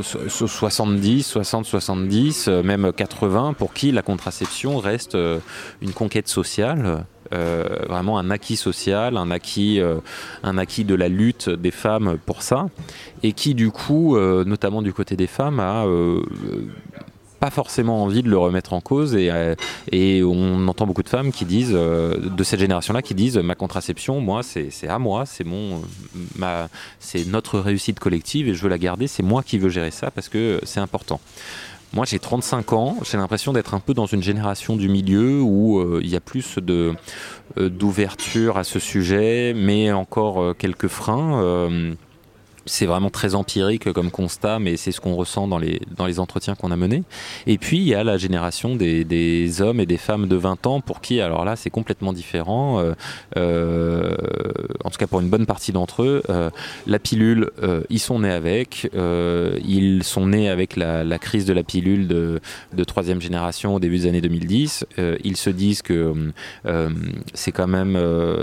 70, 0.01 1.23
60, 1.23 1.65
70, 1.65 2.47
même 2.47 2.91
80, 2.93 3.53
pour 3.53 3.73
qui 3.73 3.91
la 3.91 4.01
contraception 4.01 4.77
reste 4.77 5.15
une 5.81 5.91
conquête 5.91 6.29
sociale. 6.29 7.05
Vraiment 7.31 8.17
un 8.17 8.29
acquis 8.29 8.55
social, 8.55 9.17
un 9.17 9.31
acquis, 9.31 9.79
un 10.43 10.57
acquis 10.57 10.85
de 10.85 10.95
la 10.95 11.07
lutte 11.07 11.49
des 11.49 11.71
femmes 11.71 12.17
pour 12.25 12.41
ça, 12.41 12.67
et 13.23 13.33
qui 13.33 13.55
du 13.55 13.71
coup, 13.71 14.17
notamment 14.17 14.81
du 14.81 14.93
côté 14.93 15.15
des 15.15 15.27
femmes, 15.27 15.59
a 15.59 15.85
pas 17.39 17.49
forcément 17.49 18.03
envie 18.03 18.23
de 18.23 18.29
le 18.29 18.37
remettre 18.37 18.73
en 18.73 18.81
cause 18.81 19.15
et, 19.15 19.29
euh, 19.31 19.55
on 20.25 20.67
entend 20.67 20.87
beaucoup 20.87 21.03
de 21.03 21.09
femmes 21.09 21.31
qui 21.31 21.45
disent 21.45 21.73
euh, 21.73 22.17
de 22.17 22.43
cette 22.43 22.59
génération-là 22.59 23.01
qui 23.01 23.13
disent 23.13 23.37
ma 23.37 23.55
contraception 23.55 24.19
moi 24.19 24.41
c'est 24.43 24.87
à 24.87 24.99
moi 24.99 25.25
c'est 25.25 27.27
notre 27.27 27.59
réussite 27.59 27.99
collective 27.99 28.47
et 28.47 28.53
je 28.53 28.61
veux 28.61 28.69
la 28.69 28.77
garder 28.77 29.07
c'est 29.07 29.23
moi 29.23 29.43
qui 29.43 29.57
veux 29.57 29.69
gérer 29.69 29.91
ça 29.91 30.11
parce 30.11 30.29
que 30.29 30.59
c'est 30.63 30.79
important 30.79 31.19
moi, 31.95 32.05
j'ai 32.05 32.19
35 32.19 32.73
ans. 32.73 32.97
J'ai 33.03 33.17
l'impression 33.17 33.53
d'être 33.53 33.73
un 33.73 33.79
peu 33.79 33.93
dans 33.93 34.05
une 34.05 34.21
génération 34.21 34.75
du 34.75 34.89
milieu 34.89 35.41
où 35.41 35.79
euh, 35.79 36.01
il 36.03 36.09
y 36.09 36.15
a 36.15 36.21
plus 36.21 36.57
de 36.57 36.93
d'ouverture 37.57 38.57
à 38.57 38.65
ce 38.65 38.79
sujet, 38.79 39.53
mais 39.55 39.91
encore 39.93 40.57
quelques 40.57 40.89
freins 40.89 41.95
c'est 42.65 42.85
vraiment 42.85 43.09
très 43.09 43.35
empirique 43.35 43.91
comme 43.93 44.11
constat, 44.11 44.59
mais 44.59 44.77
c'est 44.77 44.91
ce 44.91 44.99
qu'on 44.99 45.15
ressent 45.15 45.47
dans 45.47 45.57
les, 45.57 45.81
dans 45.95 46.05
les 46.05 46.19
entretiens 46.19 46.55
qu'on 46.55 46.71
a 46.71 46.75
menés. 46.75 47.03
Et 47.47 47.57
puis, 47.57 47.77
il 47.77 47.87
y 47.87 47.93
a 47.93 48.03
la 48.03 48.17
génération 48.17 48.75
des, 48.75 49.03
des, 49.03 49.61
hommes 49.61 49.79
et 49.79 49.85
des 49.85 49.97
femmes 49.97 50.27
de 50.27 50.35
20 50.35 50.67
ans 50.67 50.81
pour 50.81 51.01
qui, 51.01 51.21
alors 51.21 51.45
là, 51.45 51.55
c'est 51.55 51.69
complètement 51.69 52.13
différent. 52.13 52.79
Euh, 52.79 52.93
euh, 53.37 54.15
en 54.83 54.89
tout 54.89 54.97
cas, 54.97 55.07
pour 55.07 55.19
une 55.19 55.29
bonne 55.29 55.45
partie 55.45 55.71
d'entre 55.71 56.03
eux, 56.03 56.23
euh, 56.29 56.49
la 56.87 56.99
pilule, 56.99 57.51
ils 57.89 57.99
sont 57.99 58.19
nés 58.19 58.31
avec. 58.31 58.89
ils 58.93 60.03
sont 60.03 60.27
nés 60.27 60.49
avec 60.49 60.75
la, 60.75 61.03
la, 61.03 61.19
crise 61.19 61.45
de 61.45 61.53
la 61.53 61.63
pilule 61.63 62.07
de, 62.07 62.39
de 62.73 62.83
troisième 62.83 63.21
génération 63.21 63.75
au 63.75 63.79
début 63.79 63.99
des 63.99 64.07
années 64.07 64.21
2010. 64.21 64.85
ils 65.23 65.37
se 65.37 65.49
disent 65.49 65.81
que 65.81 66.13
c'est 67.33 67.51
quand 67.51 67.67
même 67.67 67.99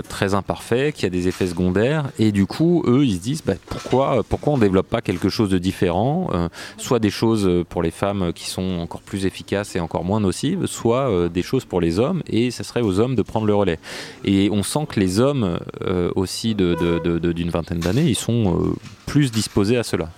très 0.07 0.33
imparfait, 0.33 0.91
qu'il 0.93 1.03
y 1.03 1.07
a 1.07 1.09
des 1.09 1.27
effets 1.27 1.47
secondaires. 1.47 2.09
Et 2.19 2.31
du 2.31 2.45
coup, 2.45 2.83
eux, 2.87 3.05
ils 3.05 3.15
se 3.15 3.21
disent, 3.21 3.43
bah, 3.45 3.53
pourquoi 3.67 4.12
pourquoi, 4.21 4.53
on 4.53 4.57
ne 4.57 4.61
développe 4.61 4.87
pas 4.87 5.01
quelque 5.01 5.29
chose 5.29 5.49
de 5.49 5.57
différent, 5.57 6.29
euh, 6.33 6.49
soit 6.77 6.99
des 6.99 7.09
choses 7.09 7.49
pour 7.69 7.81
les 7.81 7.91
femmes 7.91 8.31
qui 8.33 8.49
sont 8.49 8.79
encore 8.79 9.01
plus 9.01 9.25
efficaces 9.25 9.75
et 9.75 9.79
encore 9.79 10.03
moins 10.03 10.19
nocives, 10.19 10.65
soit 10.67 11.09
euh, 11.09 11.29
des 11.29 11.41
choses 11.41 11.65
pour 11.65 11.81
les 11.81 11.99
hommes, 11.99 12.21
et 12.27 12.51
ce 12.51 12.63
serait 12.63 12.81
aux 12.81 12.99
hommes 12.99 13.15
de 13.15 13.21
prendre 13.21 13.47
le 13.47 13.55
relais. 13.55 13.79
Et 14.25 14.49
on 14.51 14.63
sent 14.63 14.85
que 14.89 14.99
les 14.99 15.19
hommes 15.19 15.59
euh, 15.81 16.11
aussi 16.15 16.55
d'une 16.55 17.49
vingtaine 17.49 17.79
d'années, 17.79 18.05
ils 18.05 18.15
sont 18.15 18.75
plus 19.05 19.31
disposés 19.31 19.77
à 19.77 19.83
cela. 19.83 20.09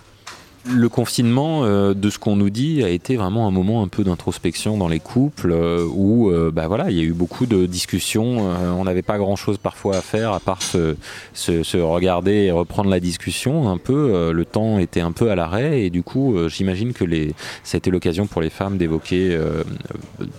Le 0.68 0.90
confinement, 0.90 1.64
euh, 1.64 1.94
de 1.94 2.10
ce 2.10 2.18
qu'on 2.18 2.36
nous 2.36 2.50
dit, 2.50 2.84
a 2.84 2.90
été 2.90 3.18
vraiment 3.18 3.48
un 3.48 3.52
moment 3.52 3.84
un 3.84 3.88
peu 3.88 4.04
d'introspection 4.04 4.78
dans 4.78 4.88
les 4.88 5.00
couples 5.00 5.52
euh, 5.52 5.86
où 5.94 6.32
euh, 6.32 6.50
bah 6.52 6.68
voilà, 6.68 6.90
il 6.90 6.98
y 6.98 7.02
a 7.02 7.04
eu 7.04 7.14
beaucoup 7.14 7.46
de 7.46 7.68
discussions. 7.68 8.40
on 8.40 8.84
n'avait 8.84 9.04
pas 9.04 9.20
grand 9.20 9.36
chose 9.36 9.60
parfois 9.60 9.98
à 9.98 10.02
faire 10.02 10.34
à 10.34 10.40
part 10.40 10.64
se, 10.64 10.96
se, 11.34 11.78
regarder 11.78 12.32
et 12.32 12.52
reprendre 12.52 12.90
la 12.90 13.00
discussion 13.00 13.70
un 13.70 13.78
peu. 13.78 14.32
le 14.32 14.46
temps 14.46 14.80
était 14.80 15.02
un 15.02 15.12
peu 15.12 15.30
à 15.30 15.36
l'arrêt 15.36 15.84
et 15.84 15.90
du 15.92 16.02
coup, 16.02 16.36
j'imagine 16.48 16.94
que 16.94 17.04
les, 17.04 17.34
ça 17.64 17.76
a 17.76 17.78
été 17.78 17.92
l'occasion 17.92 18.26
pour 18.26 18.42
les 18.42 18.50
femmes 18.50 18.78
d'évoquer 18.78 19.38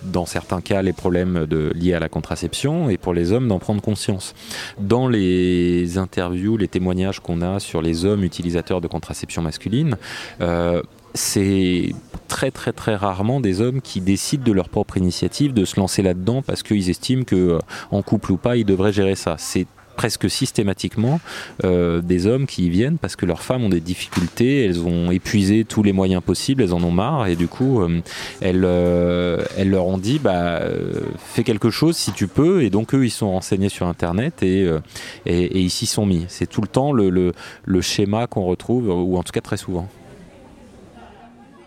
dans 0.03 0.25
certains 0.25 0.61
cas 0.61 0.81
les 0.81 0.93
problèmes 0.93 1.45
de, 1.45 1.71
liés 1.73 1.93
à 1.93 1.99
la 1.99 2.09
contraception 2.09 2.89
et 2.89 2.97
pour 2.97 3.13
les 3.13 3.31
hommes 3.31 3.47
d'en 3.47 3.59
prendre 3.59 3.81
conscience. 3.81 4.33
Dans 4.79 5.07
les 5.07 5.97
interviews, 5.97 6.57
les 6.57 6.67
témoignages 6.67 7.19
qu'on 7.19 7.41
a 7.41 7.59
sur 7.59 7.81
les 7.81 8.05
hommes 8.05 8.23
utilisateurs 8.23 8.81
de 8.81 8.87
contraception 8.87 9.41
masculine, 9.41 9.95
euh, 9.95 10.16
c'est 11.13 11.93
très 12.27 12.51
très 12.51 12.73
très 12.73 12.95
rarement 12.95 13.39
des 13.39 13.61
hommes 13.61 13.81
qui 13.81 14.01
décident 14.01 14.43
de 14.43 14.51
leur 14.51 14.69
propre 14.69 14.97
initiative 14.97 15.53
de 15.53 15.65
se 15.65 15.79
lancer 15.79 16.01
là-dedans 16.01 16.41
parce 16.41 16.63
qu'ils 16.63 16.89
estiment 16.89 17.23
que 17.23 17.35
euh, 17.35 17.59
en 17.91 18.01
couple 18.01 18.33
ou 18.33 18.37
pas 18.37 18.57
ils 18.57 18.65
devraient 18.65 18.93
gérer 18.93 19.15
ça. 19.15 19.35
C'est 19.37 19.65
presque 19.95 20.29
systématiquement 20.29 21.19
euh, 21.63 22.01
des 22.01 22.27
hommes 22.27 22.45
qui 22.45 22.67
y 22.67 22.69
viennent 22.69 22.99
parce 22.99 23.15
que 23.15 23.25
leurs 23.25 23.41
femmes 23.41 23.63
ont 23.63 23.69
des 23.69 23.79
difficultés, 23.79 24.63
elles 24.63 24.81
ont 24.81 25.09
épuisé 25.09 25.65
tous 25.65 25.81
les 25.81 25.91
moyens 25.91 26.21
possibles, 26.21 26.61
elles 26.61 26.73
en 26.75 26.83
ont 26.83 26.91
marre 26.91 27.25
et 27.25 27.35
du 27.35 27.47
coup 27.47 27.81
elles, 28.39 28.63
elles, 28.63 29.69
leur 29.71 29.87
ont 29.87 29.97
dit 29.97 30.19
bah 30.19 30.61
fais 31.17 31.43
quelque 31.43 31.71
chose 31.71 31.97
si 31.97 32.11
tu 32.11 32.27
peux 32.27 32.61
et 32.61 32.69
donc 32.69 32.93
eux 32.93 33.05
ils 33.05 33.11
sont 33.11 33.31
renseignés 33.31 33.69
sur 33.69 33.87
internet 33.87 34.43
et, 34.43 34.69
et, 35.25 35.59
ils 35.59 35.71
s'y 35.71 35.87
sont 35.87 36.05
mis. 36.05 36.25
C'est 36.27 36.47
tout 36.47 36.61
le 36.61 36.67
temps 36.67 36.91
le, 36.91 37.33
le 37.65 37.81
schéma 37.81 38.27
qu'on 38.27 38.45
retrouve 38.45 38.89
ou 38.89 39.17
en 39.17 39.23
tout 39.23 39.31
cas 39.31 39.41
très 39.41 39.57
souvent. 39.57 39.89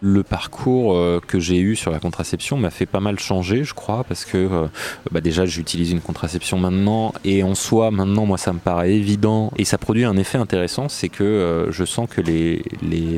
Le 0.02 0.23
parcours 0.23 0.95
euh, 0.95 1.21
que 1.26 1.38
j'ai 1.38 1.59
eu 1.59 1.76
sur 1.76 1.90
la 1.90 1.99
contraception 1.99 2.57
m'a 2.57 2.71
fait 2.71 2.87
pas 2.87 3.00
mal 3.00 3.19
changer, 3.19 3.64
je 3.64 3.75
crois, 3.75 4.02
parce 4.04 4.25
que 4.25 4.38
euh, 4.38 4.66
bah 5.11 5.21
déjà 5.21 5.45
j'utilise 5.45 5.92
une 5.92 6.00
contraception 6.00 6.59
maintenant 6.59 7.12
et 7.23 7.42
en 7.42 7.54
soi 7.54 7.90
maintenant 7.90 8.25
moi 8.25 8.38
ça 8.38 8.54
me 8.54 8.61
paraît 8.61 8.95
évident 8.95 9.52
et 9.59 9.66
ça 9.66 9.76
produit 9.76 10.04
un 10.04 10.16
effet 10.16 10.38
intéressant, 10.38 10.88
c'est 10.88 11.11
que 11.11 11.23
euh, 11.23 11.71
je 11.71 11.85
sens 11.85 12.09
que 12.09 12.23
les, 12.23 12.62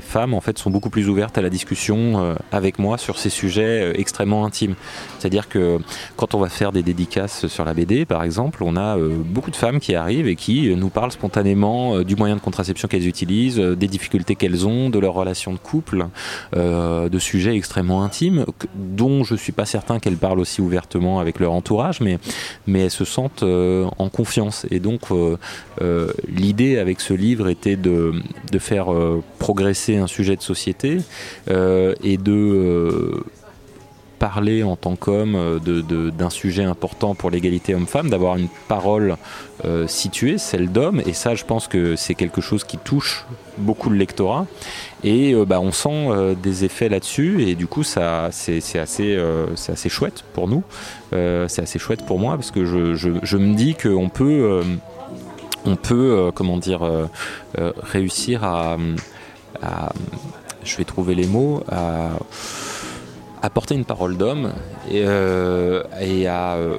femmes 0.03 0.35
en 0.35 0.41
fait 0.41 0.59
sont 0.59 0.71
beaucoup 0.71 0.91
plus 0.91 1.09
ouvertes 1.09 1.39
à 1.39 1.43
la 1.43 1.51
discussion 1.51 2.37
avec 2.51 2.79
moi 2.79 2.99
sur 2.99 3.19
ces 3.19 3.31
sujets 3.31 3.93
extrêmement 3.99 4.45
intimes. 4.45 4.75
C'est-à-dire 5.19 5.49
que 5.49 5.79
quand 6.17 6.35
on 6.35 6.39
va 6.39 6.49
faire 6.49 6.73
des 6.73 6.83
dédicaces 6.83 7.47
sur 7.47 7.65
la 7.65 7.75
BD 7.75 8.05
par 8.05 8.23
exemple, 8.25 8.63
on 8.65 8.77
a 8.77 8.97
beaucoup 8.99 9.51
de 9.51 9.57
femmes 9.57 9.81
qui 9.81 9.95
arrivent 9.95 10.29
et 10.29 10.37
qui 10.37 10.75
nous 10.75 10.89
parlent 10.89 11.13
spontanément 11.13 12.01
du 12.03 12.17
moyen 12.17 12.37
de 12.37 12.41
contraception 12.41 12.89
qu'elles 12.89 13.07
utilisent, 13.07 13.59
des 13.59 13.89
difficultés 13.89 14.35
qu'elles 14.35 14.67
ont, 14.67 14.91
de 14.91 14.99
leur 14.99 15.15
relation 15.15 15.53
de 15.53 15.59
couple. 15.59 16.07
De 16.73 17.19
sujets 17.19 17.57
extrêmement 17.57 18.03
intimes, 18.03 18.45
dont 18.75 19.25
je 19.25 19.35
suis 19.35 19.53
pas 19.53 19.67
certain 19.67 19.99
qu'elles 19.99 20.17
parlent 20.17 20.41
aussi 20.41 20.61
ouvertement 20.61 21.21
avec 21.21 21.41
leur 21.41 21.53
entourage, 21.53 22.01
mais, 22.01 22.19
elles 22.73 22.91
se 22.91 23.05
sentent 23.05 23.43
euh, 23.43 23.87
en 23.99 24.09
confiance. 24.09 24.67
Et 24.71 24.81
donc 24.81 25.03
euh, 25.11 26.13
l'idée 26.29 26.79
avec 26.79 27.01
ce 27.01 27.15
livre 27.15 27.49
était 27.49 27.77
de, 27.77 28.13
de 28.51 28.59
faire 28.59 28.87
progresser 29.39 29.97
un 29.97 30.07
sujet 30.07 30.37
de 30.37 30.43
société 30.43 30.99
et 31.49 32.17
de 32.17 33.23
parler 34.19 34.63
en 34.63 34.77
tant 34.77 34.95
qu'homme 34.97 35.61
d'un 35.65 36.31
sujet 36.31 36.65
important 36.65 37.15
pour 37.15 37.31
l'égalité 37.31 37.75
homme-femme, 37.75 38.11
d'avoir 38.11 38.37
une 38.37 38.49
parole 38.69 39.17
située, 39.87 40.39
celle 40.39 40.71
d'homme, 40.71 41.03
et 41.07 41.13
ça 41.13 41.35
je 41.35 41.45
pense 41.45 41.69
que 41.69 41.97
c'est 41.97 42.15
quelque 42.15 42.41
chose 42.41 42.65
qui 42.65 42.79
touche 42.79 43.27
beaucoup 43.59 43.91
le 43.91 43.97
lectorat. 43.97 44.47
Et 45.05 45.35
euh, 45.35 45.45
bah, 45.45 45.61
on 45.61 45.73
sent 45.73 46.09
euh, 46.09 46.35
des 46.35 46.65
effets 46.65 46.89
là-dessus. 46.89 47.43
Et 47.43 47.55
du 47.55 47.67
coup 47.67 47.83
ça 47.83 48.29
c'est 48.31 48.59
assez, 48.79 49.17
euh, 49.17 49.55
c'est 49.57 49.73
assez 49.73 49.89
chouette 49.89 50.25
pour 50.33 50.49
nous, 50.49 50.63
c'est 51.11 51.63
assez 51.63 51.79
chouette 51.79 52.05
pour 52.07 52.19
moi 52.19 52.37
parce 52.37 52.51
que 52.51 52.65
je, 52.65 52.95
je, 52.95 53.37
me 53.37 53.55
dis 53.55 53.75
qu'on 53.75 54.09
peut, 54.09 54.63
on 55.65 55.77
peut 55.77 56.31
comment 56.35 56.57
dire, 56.57 56.81
réussir 57.83 58.45
à, 58.45 58.77
à, 59.63 59.93
je 60.65 60.77
vais 60.77 60.85
trouver 60.85 61.15
les 61.15 61.27
mots, 61.27 61.63
à 61.71 62.11
apporter 63.43 63.75
une 63.75 63.85
parole 63.85 64.17
d'homme 64.17 64.53
et, 64.89 65.03
euh, 65.05 65.83
à 66.29 66.55
euh, 66.55 66.79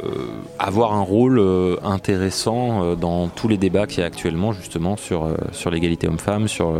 avoir 0.57 0.93
un 0.93 1.01
rôle 1.01 1.37
euh, 1.37 1.75
intéressant 1.83 2.95
dans 2.95 3.27
tous 3.27 3.49
les 3.49 3.57
débats 3.57 3.85
qu'il 3.85 3.99
y 3.99 4.03
a 4.03 4.05
actuellement 4.05 4.53
justement 4.53 4.95
sur, 4.95 5.27
sur 5.51 5.69
l'égalité 5.69 6.07
homme-femme, 6.07 6.47
sur 6.47 6.73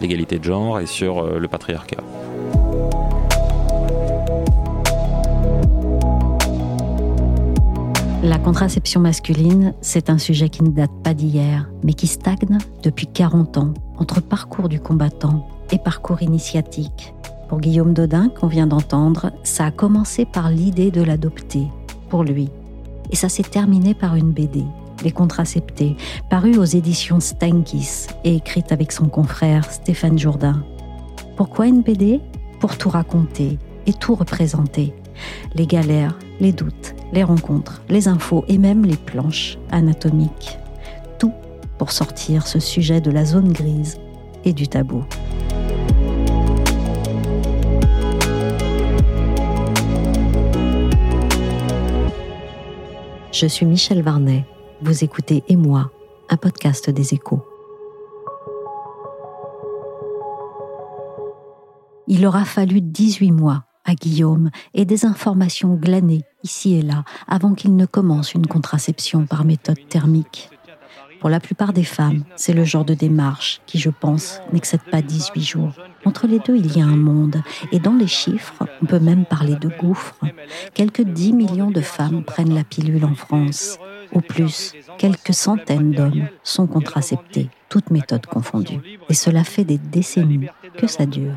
l'égalité 0.00 0.38
de 0.38 0.44
genre 0.44 0.80
et 0.80 0.86
sur 0.86 1.22
le 1.38 1.48
patriarcat. 1.48 2.02
La 8.22 8.38
contraception 8.38 9.00
masculine, 9.00 9.74
c'est 9.80 10.10
un 10.10 10.18
sujet 10.18 10.48
qui 10.48 10.62
ne 10.62 10.70
date 10.70 10.90
pas 11.02 11.14
d'hier, 11.14 11.70
mais 11.82 11.94
qui 11.94 12.06
stagne 12.06 12.58
depuis 12.82 13.06
40 13.06 13.58
ans 13.58 13.74
entre 13.98 14.20
parcours 14.20 14.68
du 14.68 14.80
combattant 14.80 15.48
et 15.72 15.78
parcours 15.78 16.22
initiatique. 16.22 17.14
Pour 17.50 17.58
Guillaume 17.58 17.94
Dodin, 17.94 18.28
qu'on 18.28 18.46
vient 18.46 18.68
d'entendre, 18.68 19.32
ça 19.42 19.64
a 19.64 19.70
commencé 19.72 20.24
par 20.24 20.50
l'idée 20.50 20.92
de 20.92 21.02
l'adopter, 21.02 21.66
pour 22.08 22.22
lui. 22.22 22.48
Et 23.10 23.16
ça 23.16 23.28
s'est 23.28 23.42
terminé 23.42 23.92
par 23.92 24.14
une 24.14 24.30
BD, 24.30 24.62
Les 25.02 25.10
Contraceptés, 25.10 25.96
parue 26.30 26.58
aux 26.58 26.64
éditions 26.64 27.18
Stankis 27.18 28.06
et 28.22 28.36
écrite 28.36 28.70
avec 28.70 28.92
son 28.92 29.08
confrère 29.08 29.64
Stéphane 29.68 30.16
Jourdain. 30.16 30.64
Pourquoi 31.36 31.66
une 31.66 31.82
BD 31.82 32.20
Pour 32.60 32.78
tout 32.78 32.88
raconter 32.88 33.58
et 33.84 33.94
tout 33.94 34.14
représenter. 34.14 34.94
Les 35.56 35.66
galères, 35.66 36.16
les 36.38 36.52
doutes, 36.52 36.94
les 37.12 37.24
rencontres, 37.24 37.82
les 37.88 38.06
infos 38.06 38.44
et 38.46 38.58
même 38.58 38.84
les 38.84 38.96
planches 38.96 39.58
anatomiques. 39.72 40.56
Tout 41.18 41.34
pour 41.78 41.90
sortir 41.90 42.46
ce 42.46 42.60
sujet 42.60 43.00
de 43.00 43.10
la 43.10 43.24
zone 43.24 43.52
grise 43.52 43.98
et 44.44 44.52
du 44.52 44.68
tabou. 44.68 45.02
Je 53.40 53.46
suis 53.46 53.64
Michel 53.64 54.02
Varnet. 54.02 54.44
Vous 54.82 55.02
écoutez 55.02 55.42
Et 55.48 55.56
moi, 55.56 55.90
un 56.28 56.36
podcast 56.36 56.90
des 56.90 57.14
échos. 57.14 57.42
Il 62.06 62.26
aura 62.26 62.44
fallu 62.44 62.82
18 62.82 63.32
mois 63.32 63.64
à 63.86 63.94
Guillaume 63.94 64.50
et 64.74 64.84
des 64.84 65.06
informations 65.06 65.74
glanées 65.74 66.20
ici 66.42 66.74
et 66.74 66.82
là 66.82 67.02
avant 67.28 67.54
qu'il 67.54 67.76
ne 67.76 67.86
commence 67.86 68.34
une 68.34 68.46
contraception 68.46 69.24
par 69.24 69.46
méthode 69.46 69.88
thermique. 69.88 70.50
Pour 71.20 71.28
la 71.28 71.38
plupart 71.38 71.72
des 71.72 71.84
femmes, 71.84 72.24
c'est 72.34 72.54
le 72.54 72.64
genre 72.64 72.84
de 72.84 72.94
démarche 72.94 73.60
qui, 73.66 73.78
je 73.78 73.90
pense, 73.90 74.40
n'excède 74.52 74.80
pas 74.90 75.02
18 75.02 75.42
jours. 75.42 75.72
Entre 76.06 76.26
les 76.26 76.38
deux, 76.38 76.56
il 76.56 76.76
y 76.76 76.80
a 76.80 76.86
un 76.86 76.96
monde. 76.96 77.42
Et 77.72 77.78
dans 77.78 77.94
les 77.94 78.06
chiffres, 78.06 78.64
on 78.82 78.86
peut 78.86 78.98
même 78.98 79.26
parler 79.26 79.56
de 79.56 79.68
gouffre. 79.68 80.16
Quelques 80.72 81.02
10 81.02 81.34
millions 81.34 81.70
de 81.70 81.82
femmes 81.82 82.24
prennent 82.24 82.54
la 82.54 82.64
pilule 82.64 83.04
en 83.04 83.14
France. 83.14 83.78
Au 84.12 84.20
plus, 84.20 84.72
quelques 84.98 85.34
centaines 85.34 85.92
d'hommes 85.92 86.28
sont 86.42 86.66
contraceptés, 86.66 87.50
toutes 87.68 87.90
méthodes 87.90 88.26
confondues. 88.26 88.80
Et 89.08 89.14
cela 89.14 89.44
fait 89.44 89.64
des 89.64 89.78
décennies 89.78 90.48
que 90.78 90.86
ça 90.86 91.04
dure. 91.04 91.36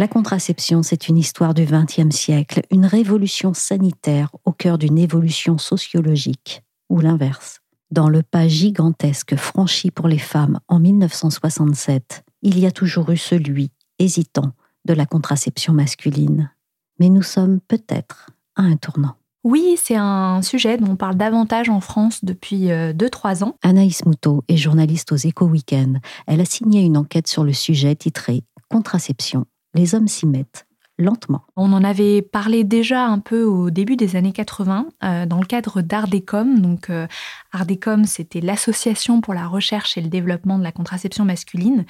La 0.00 0.08
contraception, 0.08 0.82
c'est 0.82 1.08
une 1.08 1.18
histoire 1.18 1.52
du 1.52 1.66
XXe 1.66 2.08
siècle, 2.08 2.62
une 2.70 2.86
révolution 2.86 3.52
sanitaire 3.52 4.34
au 4.46 4.52
cœur 4.52 4.78
d'une 4.78 4.96
évolution 4.96 5.58
sociologique, 5.58 6.62
ou 6.88 7.00
l'inverse. 7.00 7.60
Dans 7.90 8.08
le 8.08 8.22
pas 8.22 8.48
gigantesque 8.48 9.36
franchi 9.36 9.90
pour 9.90 10.08
les 10.08 10.16
femmes 10.16 10.58
en 10.68 10.80
1967, 10.80 12.24
il 12.40 12.58
y 12.58 12.64
a 12.64 12.70
toujours 12.70 13.10
eu 13.10 13.18
celui, 13.18 13.72
hésitant, 13.98 14.52
de 14.86 14.94
la 14.94 15.04
contraception 15.04 15.74
masculine. 15.74 16.50
Mais 16.98 17.10
nous 17.10 17.22
sommes 17.22 17.60
peut-être 17.60 18.30
à 18.56 18.62
un 18.62 18.76
tournant. 18.76 19.16
Oui, 19.44 19.76
c'est 19.76 19.96
un 19.96 20.40
sujet 20.40 20.78
dont 20.78 20.92
on 20.92 20.96
parle 20.96 21.16
davantage 21.16 21.68
en 21.68 21.82
France 21.82 22.24
depuis 22.24 22.68
2-3 22.68 22.70
euh, 22.70 23.44
ans. 23.44 23.56
Anaïs 23.60 24.06
Moutot 24.06 24.44
est 24.48 24.56
journaliste 24.56 25.12
aux 25.12 25.16
Éco 25.16 25.44
Weekend. 25.44 25.98
Elle 26.26 26.40
a 26.40 26.46
signé 26.46 26.80
une 26.80 26.96
enquête 26.96 27.26
sur 27.26 27.44
le 27.44 27.52
sujet 27.52 27.94
titrée 27.96 28.44
Contraception, 28.70 29.46
les 29.74 29.94
hommes 29.94 30.08
s'y 30.08 30.26
mettent 30.26 30.66
lentement. 31.00 31.42
On 31.56 31.72
en 31.72 31.82
avait 31.82 32.22
parlé 32.22 32.62
déjà 32.62 33.04
un 33.04 33.18
peu 33.18 33.42
au 33.42 33.70
début 33.70 33.96
des 33.96 34.16
années 34.16 34.32
80 34.32 34.86
euh, 35.02 35.26
dans 35.26 35.40
le 35.40 35.46
cadre 35.46 35.80
d'Ardecom. 35.80 36.60
Donc 36.60 36.90
euh, 36.90 37.06
Ardecom, 37.52 38.04
c'était 38.04 38.40
l'association 38.40 39.20
pour 39.20 39.34
la 39.34 39.46
recherche 39.46 39.96
et 39.96 40.02
le 40.02 40.08
développement 40.08 40.58
de 40.58 40.62
la 40.62 40.72
contraception 40.72 41.24
masculine, 41.24 41.86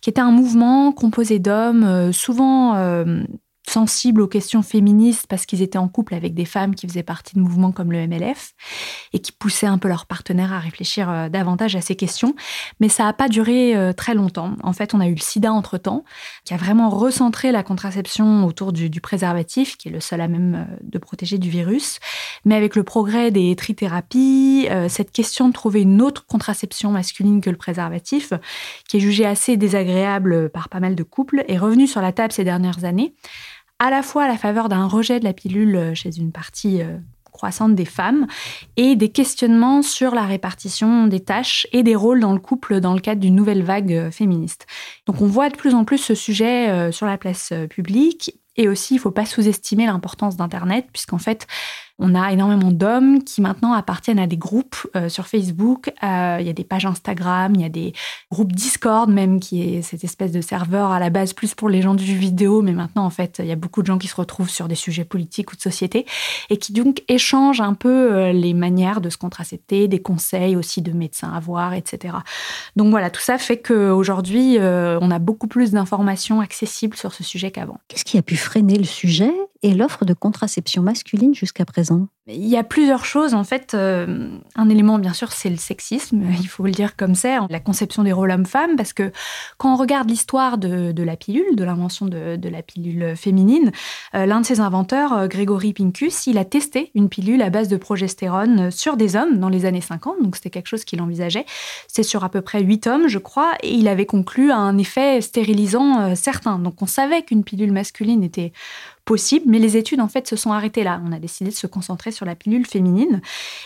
qui 0.00 0.10
était 0.10 0.20
un 0.20 0.30
mouvement 0.30 0.92
composé 0.92 1.38
d'hommes, 1.38 1.84
euh, 1.84 2.12
souvent 2.12 2.74
sensibles 3.68 4.20
aux 4.20 4.28
questions 4.28 4.62
féministes 4.62 5.26
parce 5.28 5.46
qu'ils 5.46 5.62
étaient 5.62 5.78
en 5.78 5.88
couple 5.88 6.14
avec 6.14 6.34
des 6.34 6.44
femmes 6.44 6.74
qui 6.74 6.86
faisaient 6.86 7.02
partie 7.02 7.34
de 7.34 7.40
mouvements 7.40 7.72
comme 7.72 7.92
le 7.92 8.06
MLF 8.06 8.52
et 9.12 9.18
qui 9.20 9.32
poussaient 9.32 9.66
un 9.66 9.78
peu 9.78 9.88
leurs 9.88 10.06
partenaires 10.06 10.52
à 10.52 10.58
réfléchir 10.58 11.08
euh, 11.08 11.28
davantage 11.28 11.74
à 11.76 11.80
ces 11.80 11.96
questions. 11.96 12.34
Mais 12.80 12.88
ça 12.88 13.04
n'a 13.04 13.12
pas 13.12 13.28
duré 13.28 13.74
euh, 13.74 13.92
très 13.92 14.14
longtemps. 14.14 14.52
En 14.62 14.72
fait, 14.72 14.94
on 14.94 15.00
a 15.00 15.06
eu 15.06 15.14
le 15.14 15.20
sida 15.20 15.52
entre-temps, 15.52 16.04
qui 16.44 16.52
a 16.52 16.56
vraiment 16.56 16.90
recentré 16.90 17.52
la 17.52 17.62
contraception 17.62 18.44
autour 18.44 18.72
du, 18.72 19.00
préservatif, 19.00 19.76
qui 19.76 19.88
est 19.88 19.92
le 19.92 20.00
seul 20.00 20.20
à 20.20 20.28
même 20.28 20.66
euh, 20.70 20.76
de 20.82 20.98
protéger 20.98 21.38
du 21.38 21.48
virus. 21.48 22.00
Mais 22.44 22.54
avec 22.54 22.76
le 22.76 22.82
progrès 22.82 23.30
des 23.30 23.56
trithérapies, 23.56 24.68
cette 24.88 25.12
question 25.12 25.48
de 25.48 25.52
trouver 25.52 25.82
une 25.82 26.02
autre 26.02 26.26
contraception 26.26 26.90
masculine 26.90 27.40
que 27.40 27.50
le 27.50 27.56
préservatif, 27.56 28.32
qui 28.88 28.98
est 28.98 29.00
jugée 29.00 29.24
assez 29.24 29.56
désagréable 29.56 30.50
par 30.50 30.68
pas 30.68 30.80
mal 30.80 30.94
de 30.94 31.02
couples, 31.02 31.44
est 31.48 31.58
revenue 31.58 31.86
sur 31.86 32.02
la 32.02 32.12
table 32.12 32.32
ces 32.32 32.44
dernières 32.44 32.84
années 32.84 33.14
à 33.78 33.90
la 33.90 34.02
fois 34.02 34.24
à 34.24 34.28
la 34.28 34.38
faveur 34.38 34.68
d'un 34.68 34.86
rejet 34.86 35.20
de 35.20 35.24
la 35.24 35.32
pilule 35.32 35.76
euh, 35.76 35.94
chez 35.94 36.16
une 36.16 36.32
partie 36.32 36.82
euh, 36.82 36.96
croissante 37.32 37.74
des 37.74 37.84
femmes 37.84 38.26
et 38.76 38.94
des 38.94 39.08
questionnements 39.08 39.82
sur 39.82 40.14
la 40.14 40.22
répartition 40.22 41.06
des 41.06 41.20
tâches 41.20 41.66
et 41.72 41.82
des 41.82 41.96
rôles 41.96 42.20
dans 42.20 42.32
le 42.32 42.38
couple 42.38 42.80
dans 42.80 42.94
le 42.94 43.00
cadre 43.00 43.20
d'une 43.20 43.34
nouvelle 43.34 43.62
vague 43.62 43.92
euh, 43.92 44.10
féministe. 44.10 44.66
Donc 45.06 45.20
on 45.20 45.26
voit 45.26 45.50
de 45.50 45.56
plus 45.56 45.74
en 45.74 45.84
plus 45.84 45.98
ce 45.98 46.14
sujet 46.14 46.92
sur 46.92 47.06
la 47.06 47.18
place 47.18 47.52
publique 47.68 48.38
et 48.56 48.68
aussi 48.68 48.94
il 48.94 48.98
ne 48.98 49.02
faut 49.02 49.10
pas 49.10 49.26
sous-estimer 49.26 49.86
l'importance 49.86 50.36
d'Internet 50.36 50.86
puisqu'en 50.92 51.18
fait 51.18 51.46
on 52.00 52.14
a 52.16 52.32
énormément 52.32 52.72
d'hommes 52.72 53.22
qui 53.22 53.40
maintenant 53.40 53.72
appartiennent 53.72 54.18
à 54.18 54.26
des 54.26 54.36
groupes 54.36 54.76
euh, 54.96 55.08
sur 55.08 55.28
Facebook. 55.28 55.92
Euh, 56.02 56.38
il 56.40 56.46
y 56.46 56.50
a 56.50 56.52
des 56.52 56.64
pages 56.64 56.86
Instagram, 56.86 57.52
il 57.54 57.60
y 57.60 57.64
a 57.64 57.68
des 57.68 57.92
groupes 58.32 58.52
Discord 58.52 59.08
même, 59.08 59.38
qui 59.38 59.62
est 59.62 59.82
cette 59.82 60.02
espèce 60.02 60.32
de 60.32 60.40
serveur 60.40 60.90
à 60.90 60.98
la 60.98 61.10
base 61.10 61.32
plus 61.32 61.54
pour 61.54 61.68
les 61.68 61.82
gens 61.82 61.94
du 61.94 62.04
jeu 62.04 62.16
vidéo, 62.16 62.62
mais 62.62 62.72
maintenant 62.72 63.04
en 63.04 63.10
fait 63.10 63.36
il 63.38 63.46
y 63.46 63.52
a 63.52 63.56
beaucoup 63.56 63.82
de 63.82 63.86
gens 63.86 63.98
qui 63.98 64.08
se 64.08 64.16
retrouvent 64.16 64.50
sur 64.50 64.66
des 64.66 64.74
sujets 64.74 65.04
politiques 65.04 65.52
ou 65.52 65.56
de 65.56 65.60
société 65.60 66.04
et 66.50 66.56
qui 66.56 66.72
donc 66.72 67.04
échangent 67.06 67.60
un 67.60 67.74
peu 67.74 68.12
euh, 68.12 68.32
les 68.32 68.54
manières 68.54 69.00
de 69.00 69.08
se 69.08 69.16
contracepter, 69.16 69.86
des 69.86 70.02
conseils 70.02 70.56
aussi 70.56 70.82
de 70.82 70.90
médecins 70.90 71.32
à 71.32 71.38
voir, 71.38 71.74
etc. 71.74 72.14
Donc 72.74 72.90
voilà, 72.90 73.10
tout 73.10 73.22
ça 73.22 73.38
fait 73.38 73.58
qu'aujourd'hui 73.58 74.58
on 74.58 75.10
a 75.10 75.18
beaucoup 75.18 75.46
plus 75.46 75.72
d'informations 75.72 76.40
accessibles 76.40 76.96
sur 76.96 77.12
ce 77.12 77.22
sujet 77.22 77.50
qu'avant. 77.50 77.78
Qu'est-ce 77.88 78.04
qui 78.04 78.18
a 78.18 78.22
pu 78.22 78.36
freiner 78.36 78.78
le 78.78 78.84
sujet 78.84 79.32
et 79.62 79.74
l'offre 79.74 80.04
de 80.04 80.14
contraception 80.14 80.82
masculine 80.82 81.34
jusqu'à 81.34 81.64
présent? 81.64 81.83
Il 82.26 82.46
y 82.46 82.56
a 82.56 82.64
plusieurs 82.64 83.04
choses. 83.04 83.34
En 83.34 83.44
fait, 83.44 83.74
euh, 83.74 84.30
un 84.56 84.70
élément, 84.70 84.98
bien 84.98 85.12
sûr, 85.12 85.30
c'est 85.30 85.50
le 85.50 85.58
sexisme, 85.58 86.22
il 86.40 86.48
faut 86.48 86.64
le 86.64 86.72
dire 86.72 86.96
comme 86.96 87.14
c'est, 87.14 87.36
la 87.50 87.60
conception 87.60 88.02
des 88.02 88.12
rôles 88.12 88.30
hommes-femmes, 88.30 88.76
parce 88.76 88.94
que 88.94 89.12
quand 89.58 89.74
on 89.74 89.76
regarde 89.76 90.08
l'histoire 90.08 90.56
de, 90.56 91.02
la 91.02 91.16
pilule, 91.16 91.54
de 91.54 91.64
l'invention 91.64 92.06
de, 92.06 92.48
la 92.48 92.62
pilule 92.62 93.14
féminine, 93.14 93.72
euh, 94.14 94.24
l'un 94.24 94.40
de 94.40 94.46
ses 94.46 94.60
inventeurs, 94.60 95.12
euh, 95.12 95.26
Grégory 95.26 95.74
Pincus, 95.74 96.26
il 96.26 96.38
a 96.38 96.46
testé 96.46 96.90
une 96.94 97.10
pilule 97.10 97.42
à 97.42 97.50
base 97.50 97.68
de 97.68 97.76
progestérone 97.76 98.70
sur 98.70 98.96
des 98.96 99.16
hommes 99.16 99.38
dans 99.38 99.50
les 99.50 99.66
années 99.66 99.82
50, 99.82 100.22
donc 100.22 100.36
c'était 100.36 100.50
quelque 100.50 100.68
chose 100.68 100.84
qu'il 100.84 101.02
envisageait. 101.02 101.44
C'est 101.88 102.02
sur 102.04 102.24
à 102.24 102.30
peu 102.30 102.40
près 102.40 102.62
8 102.62 102.86
hommes, 102.86 103.08
je 103.08 103.18
crois, 103.18 103.52
et 103.62 103.74
il 103.74 103.86
avait 103.86 104.06
conclu 104.06 104.50
à 104.50 104.56
un 104.56 104.78
effet 104.78 105.20
stérilisant 105.20 106.14
certain. 106.14 106.58
Donc 106.58 106.80
on 106.80 106.86
savait 106.86 107.22
qu'une 107.22 107.44
pilule 107.44 107.72
masculine 107.72 108.22
était 108.22 108.52
possible, 109.04 109.46
mais 109.48 109.58
les 109.58 109.76
études 109.76 110.00
en 110.00 110.08
fait 110.08 110.26
se 110.26 110.36
sont 110.36 110.52
arrêtées 110.52 110.84
là. 110.84 111.00
On 111.06 111.12
a 111.12 111.18
décidé 111.18 111.50
de 111.50 111.54
se 111.54 111.66
concentrer 111.66 112.10
sur 112.10 112.24
la 112.26 112.34
pilule 112.34 112.66
féminine. 112.66 113.20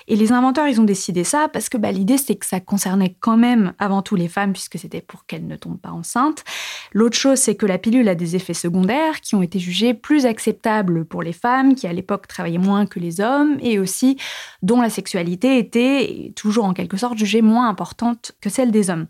Et 0.09 0.16
les 0.16 0.33
inventeurs, 0.33 0.68
ils 0.68 0.81
ont 0.81 0.85
décidé 0.85 1.24
ça 1.24 1.48
parce 1.48 1.68
que 1.68 1.77
bah, 1.77 1.92
l'idée, 1.92 2.18
c'est 2.18 2.37
que 2.37 2.46
ça 2.46 2.61
concernait 2.61 3.16
quand 3.20 3.37
même 3.37 3.72
avant 3.79 4.03
tout 4.03 4.16
les 4.16 4.29
femmes, 4.29 4.53
puisque 4.53 4.79
c'était 4.79 5.01
pour 5.01 5.27
qu'elles 5.27 5.46
ne 5.46 5.57
tombent 5.57 5.81
pas 5.81 5.90
enceintes. 5.90 6.44
L'autre 6.92 7.16
chose, 7.16 7.38
c'est 7.38 7.55
que 7.55 7.66
la 7.66 7.79
pilule 7.79 8.09
a 8.09 8.14
des 8.14 8.37
effets 8.37 8.55
secondaires 8.55 9.20
qui 9.20 9.35
ont 9.35 9.42
été 9.42 9.59
jugés 9.59 9.94
plus 9.94 10.27
acceptables 10.27 11.05
pour 11.05 11.22
les 11.22 11.33
femmes, 11.33 11.74
qui 11.74 11.87
à 11.87 11.92
l'époque 11.92 12.27
travaillaient 12.27 12.59
moins 12.59 12.87
que 12.87 12.98
les 12.98 13.20
hommes, 13.20 13.59
et 13.61 13.79
aussi 13.79 14.16
dont 14.62 14.81
la 14.81 14.90
sexualité 14.90 15.59
était 15.59 16.33
toujours 16.35 16.64
en 16.64 16.72
quelque 16.72 16.96
sorte 16.96 17.18
jugée 17.18 17.42
moins 17.42 17.68
importante 17.68 18.33
que 18.40 18.51
celle 18.51 18.70
des 18.70 18.90
hommes. 18.90 19.07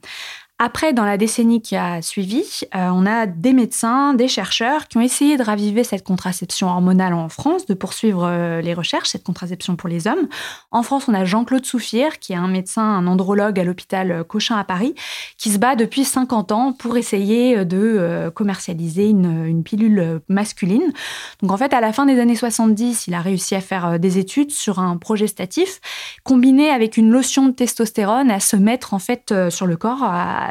Après, 0.60 0.92
dans 0.92 1.04
la 1.04 1.16
décennie 1.16 1.62
qui 1.62 1.76
a 1.76 2.02
suivi, 2.02 2.42
euh, 2.74 2.90
on 2.92 3.06
a 3.06 3.26
des 3.26 3.52
médecins, 3.52 4.12
des 4.14 4.26
chercheurs 4.26 4.88
qui 4.88 4.96
ont 4.96 5.00
essayé 5.00 5.36
de 5.36 5.44
raviver 5.44 5.84
cette 5.84 6.02
contraception 6.02 6.66
hormonale 6.66 7.14
en 7.14 7.28
France, 7.28 7.64
de 7.66 7.74
poursuivre 7.74 8.24
euh, 8.24 8.60
les 8.60 8.74
recherches, 8.74 9.10
cette 9.10 9.22
contraception 9.22 9.76
pour 9.76 9.88
les 9.88 10.08
hommes. 10.08 10.26
En 10.72 10.82
France, 10.82 11.04
on 11.06 11.14
a 11.14 11.24
Jean-Claude 11.24 11.64
Souffire, 11.64 12.18
qui 12.18 12.32
est 12.32 12.36
un 12.36 12.48
médecin, 12.48 12.82
un 12.82 13.06
andrologue 13.06 13.60
à 13.60 13.62
l'hôpital 13.62 14.10
euh, 14.10 14.24
Cochin 14.24 14.56
à 14.56 14.64
Paris, 14.64 14.96
qui 15.36 15.50
se 15.50 15.58
bat 15.58 15.76
depuis 15.76 16.04
50 16.04 16.50
ans 16.50 16.72
pour 16.72 16.96
essayer 16.96 17.64
de 17.64 18.28
commercialiser 18.34 19.08
une, 19.08 19.62
pilule 19.62 20.20
masculine. 20.28 20.92
Donc 21.40 21.52
en 21.52 21.56
fait, 21.56 21.72
à 21.72 21.80
la 21.80 21.92
fin 21.92 22.04
des 22.04 22.18
années 22.18 22.34
70, 22.34 23.06
il 23.06 23.14
a 23.14 23.20
réussi 23.20 23.54
à 23.54 23.60
faire 23.60 24.00
des 24.00 24.18
études 24.18 24.50
sur 24.50 24.80
un 24.80 24.96
progestatif 24.96 25.80
combiné 26.24 26.70
avec 26.70 26.96
une 26.96 27.10
lotion 27.10 27.46
de 27.46 27.52
testostérone 27.52 28.30
à 28.30 28.40
se 28.40 28.56
mettre 28.56 28.94
en 28.94 28.98
fait 28.98 29.32
sur 29.50 29.66
le 29.66 29.76
corps, 29.76 30.02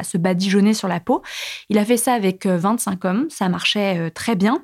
se 0.04 0.18
badigeonner 0.18 0.74
sur 0.74 0.88
la 0.88 1.00
peau. 1.00 1.22
Il 1.68 1.78
a 1.78 1.84
fait 1.84 1.96
ça 1.96 2.12
avec 2.12 2.46
25 2.46 3.04
euh, 3.04 3.08
hommes, 3.08 3.26
ça 3.30 3.48
marchait 3.48 3.98
euh, 3.98 4.10
très 4.10 4.36
bien. 4.36 4.62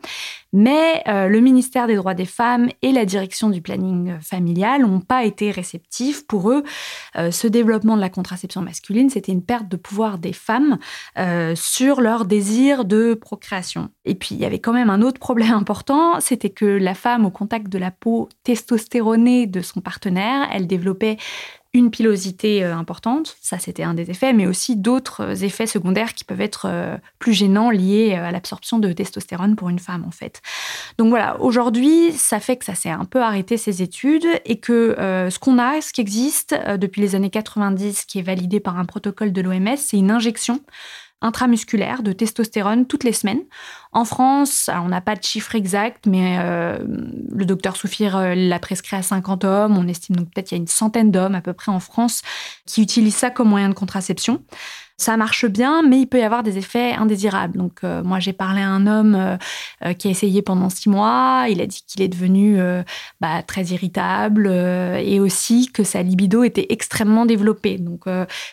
Mais 0.52 1.02
euh, 1.08 1.26
le 1.26 1.40
ministère 1.40 1.88
des 1.88 1.96
droits 1.96 2.14
des 2.14 2.26
femmes 2.26 2.68
et 2.82 2.92
la 2.92 3.04
direction 3.04 3.50
du 3.50 3.60
planning 3.60 4.14
familial 4.20 4.82
n'ont 4.82 5.00
pas 5.00 5.24
été 5.24 5.50
réceptifs. 5.50 6.26
Pour 6.28 6.50
eux, 6.50 6.62
ce 7.16 7.48
développement 7.48 7.96
de 7.96 8.00
la 8.00 8.08
contraception 8.08 8.62
masculine, 8.62 9.10
c'était 9.10 9.32
une 9.32 9.42
perte 9.42 9.68
de 9.68 9.76
pouvoir 9.76 10.18
des 10.18 10.32
femmes 10.32 10.78
sur 11.56 12.00
leur 12.00 12.24
désir 12.24 12.84
de 12.84 13.14
procréation. 13.14 13.88
Et 14.04 14.14
puis, 14.14 14.36
il 14.36 14.40
y 14.40 14.44
avait 14.44 14.60
quand 14.60 14.72
même 14.72 14.90
un 14.90 15.02
autre 15.02 15.18
problème 15.18 15.52
important, 15.54 16.20
c'était 16.20 16.50
que 16.50 16.64
la 16.64 16.94
femme, 16.94 17.26
au 17.26 17.30
contact 17.30 17.68
de 17.68 17.78
la 17.78 17.90
peau 17.90 18.28
testostéronée 18.44 19.46
de 19.46 19.60
son 19.60 19.80
partenaire, 19.80 20.48
elle 20.52 20.68
développait 20.68 21.16
une 21.74 21.90
pilosité 21.90 22.64
euh, 22.64 22.74
importante, 22.74 23.36
ça 23.40 23.58
c'était 23.58 23.82
un 23.82 23.94
des 23.94 24.08
effets, 24.08 24.32
mais 24.32 24.46
aussi 24.46 24.76
d'autres 24.76 25.22
euh, 25.22 25.34
effets 25.34 25.66
secondaires 25.66 26.14
qui 26.14 26.22
peuvent 26.22 26.40
être 26.40 26.66
euh, 26.68 26.96
plus 27.18 27.32
gênants 27.32 27.70
liés 27.70 28.14
à 28.14 28.30
l'absorption 28.30 28.78
de 28.78 28.92
testostérone 28.92 29.56
pour 29.56 29.68
une 29.68 29.80
femme 29.80 30.04
en 30.06 30.12
fait. 30.12 30.40
Donc 30.98 31.08
voilà, 31.08 31.40
aujourd'hui, 31.40 32.12
ça 32.12 32.38
fait 32.38 32.56
que 32.56 32.64
ça 32.64 32.76
s'est 32.76 32.90
un 32.90 33.04
peu 33.04 33.20
arrêté 33.20 33.56
ces 33.56 33.82
études 33.82 34.26
et 34.44 34.60
que 34.60 34.94
ce 34.98 35.38
qu'on 35.38 35.58
a, 35.58 35.80
ce 35.80 35.92
qui 35.92 36.00
existe 36.00 36.54
depuis 36.78 37.00
les 37.00 37.16
années 37.16 37.30
90, 37.30 38.04
qui 38.04 38.20
est 38.20 38.22
validé 38.22 38.60
par 38.60 38.78
un 38.78 38.84
protocole 38.84 39.32
de 39.32 39.40
l'OMS, 39.40 39.76
c'est 39.76 39.96
une 39.96 40.12
injection 40.12 40.60
intramusculaire 41.24 42.02
de 42.02 42.12
testostérone 42.12 42.86
toutes 42.86 43.02
les 43.02 43.12
semaines. 43.12 43.42
En 43.92 44.04
France, 44.04 44.68
on 44.72 44.88
n'a 44.88 45.00
pas 45.00 45.16
de 45.16 45.22
chiffre 45.22 45.54
exact, 45.54 46.06
mais 46.06 46.36
euh, 46.38 46.78
le 47.32 47.44
docteur 47.46 47.76
Soufir 47.76 48.16
euh, 48.16 48.34
l'a 48.34 48.58
prescrit 48.58 48.96
à 48.96 49.02
50 49.02 49.44
hommes. 49.44 49.78
On 49.78 49.88
estime 49.88 50.16
donc 50.16 50.26
peut-être 50.32 50.48
qu'il 50.48 50.58
y 50.58 50.60
a 50.60 50.62
une 50.62 50.68
centaine 50.68 51.10
d'hommes 51.10 51.34
à 51.34 51.40
peu 51.40 51.54
près 51.54 51.72
en 51.72 51.80
France 51.80 52.22
qui 52.66 52.82
utilisent 52.82 53.16
ça 53.16 53.30
comme 53.30 53.48
moyen 53.48 53.70
de 53.70 53.74
contraception 53.74 54.42
ça 54.96 55.16
marche 55.16 55.46
bien, 55.46 55.82
mais 55.82 56.00
il 56.00 56.06
peut 56.06 56.20
y 56.20 56.22
avoir 56.22 56.44
des 56.44 56.56
effets 56.56 56.92
indésirables. 56.92 57.58
Donc, 57.58 57.80
euh, 57.82 58.04
moi, 58.04 58.20
j'ai 58.20 58.32
parlé 58.32 58.60
à 58.60 58.68
un 58.68 58.86
homme 58.86 59.16
euh, 59.16 59.36
euh, 59.84 59.92
qui 59.92 60.06
a 60.06 60.10
essayé 60.12 60.40
pendant 60.40 60.70
six 60.70 60.88
mois. 60.88 61.46
Il 61.48 61.60
a 61.60 61.66
dit 61.66 61.82
qu'il 61.86 62.00
est 62.02 62.08
devenu 62.08 62.58
bah, 63.20 63.42
très 63.42 63.64
irritable 63.64 64.46
et 64.46 65.18
aussi 65.20 65.70
que 65.72 65.82
sa 65.82 66.02
libido 66.02 66.44
était 66.44 66.66
extrêmement 66.68 67.26
développée. 67.26 67.78
Donc, 67.78 68.04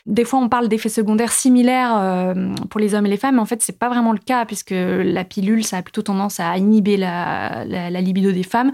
des 0.06 0.26
fois, 0.26 0.40
on 0.40 0.50
parle 0.50 0.68
d'effets 0.68 0.90
secondaires 0.90 1.32
similaires 1.32 2.34
pour 2.70 2.80
les 2.80 2.96
hommes 2.96 3.06
et 3.06 3.10
les 3.10 3.18
femmes, 3.18 3.36
mais 3.36 3.42
en 3.42 3.46
fait, 3.46 3.62
c'est 3.62 3.78
pas 3.78 3.90
vraiment 3.90 4.12
le 4.12 4.20
cas 4.20 4.46
puisque 4.46 4.74
la 4.74 5.24
pilule, 5.24 5.64
ça 5.64 5.78
a 5.78 5.82
plutôt 5.82 6.02
tendance 6.02 6.40
à 6.40 6.58
inhiber 6.58 6.98
la, 6.98 7.66
la 7.66 8.02
libido 8.02 8.32
des 8.32 8.44
femmes. 8.44 8.72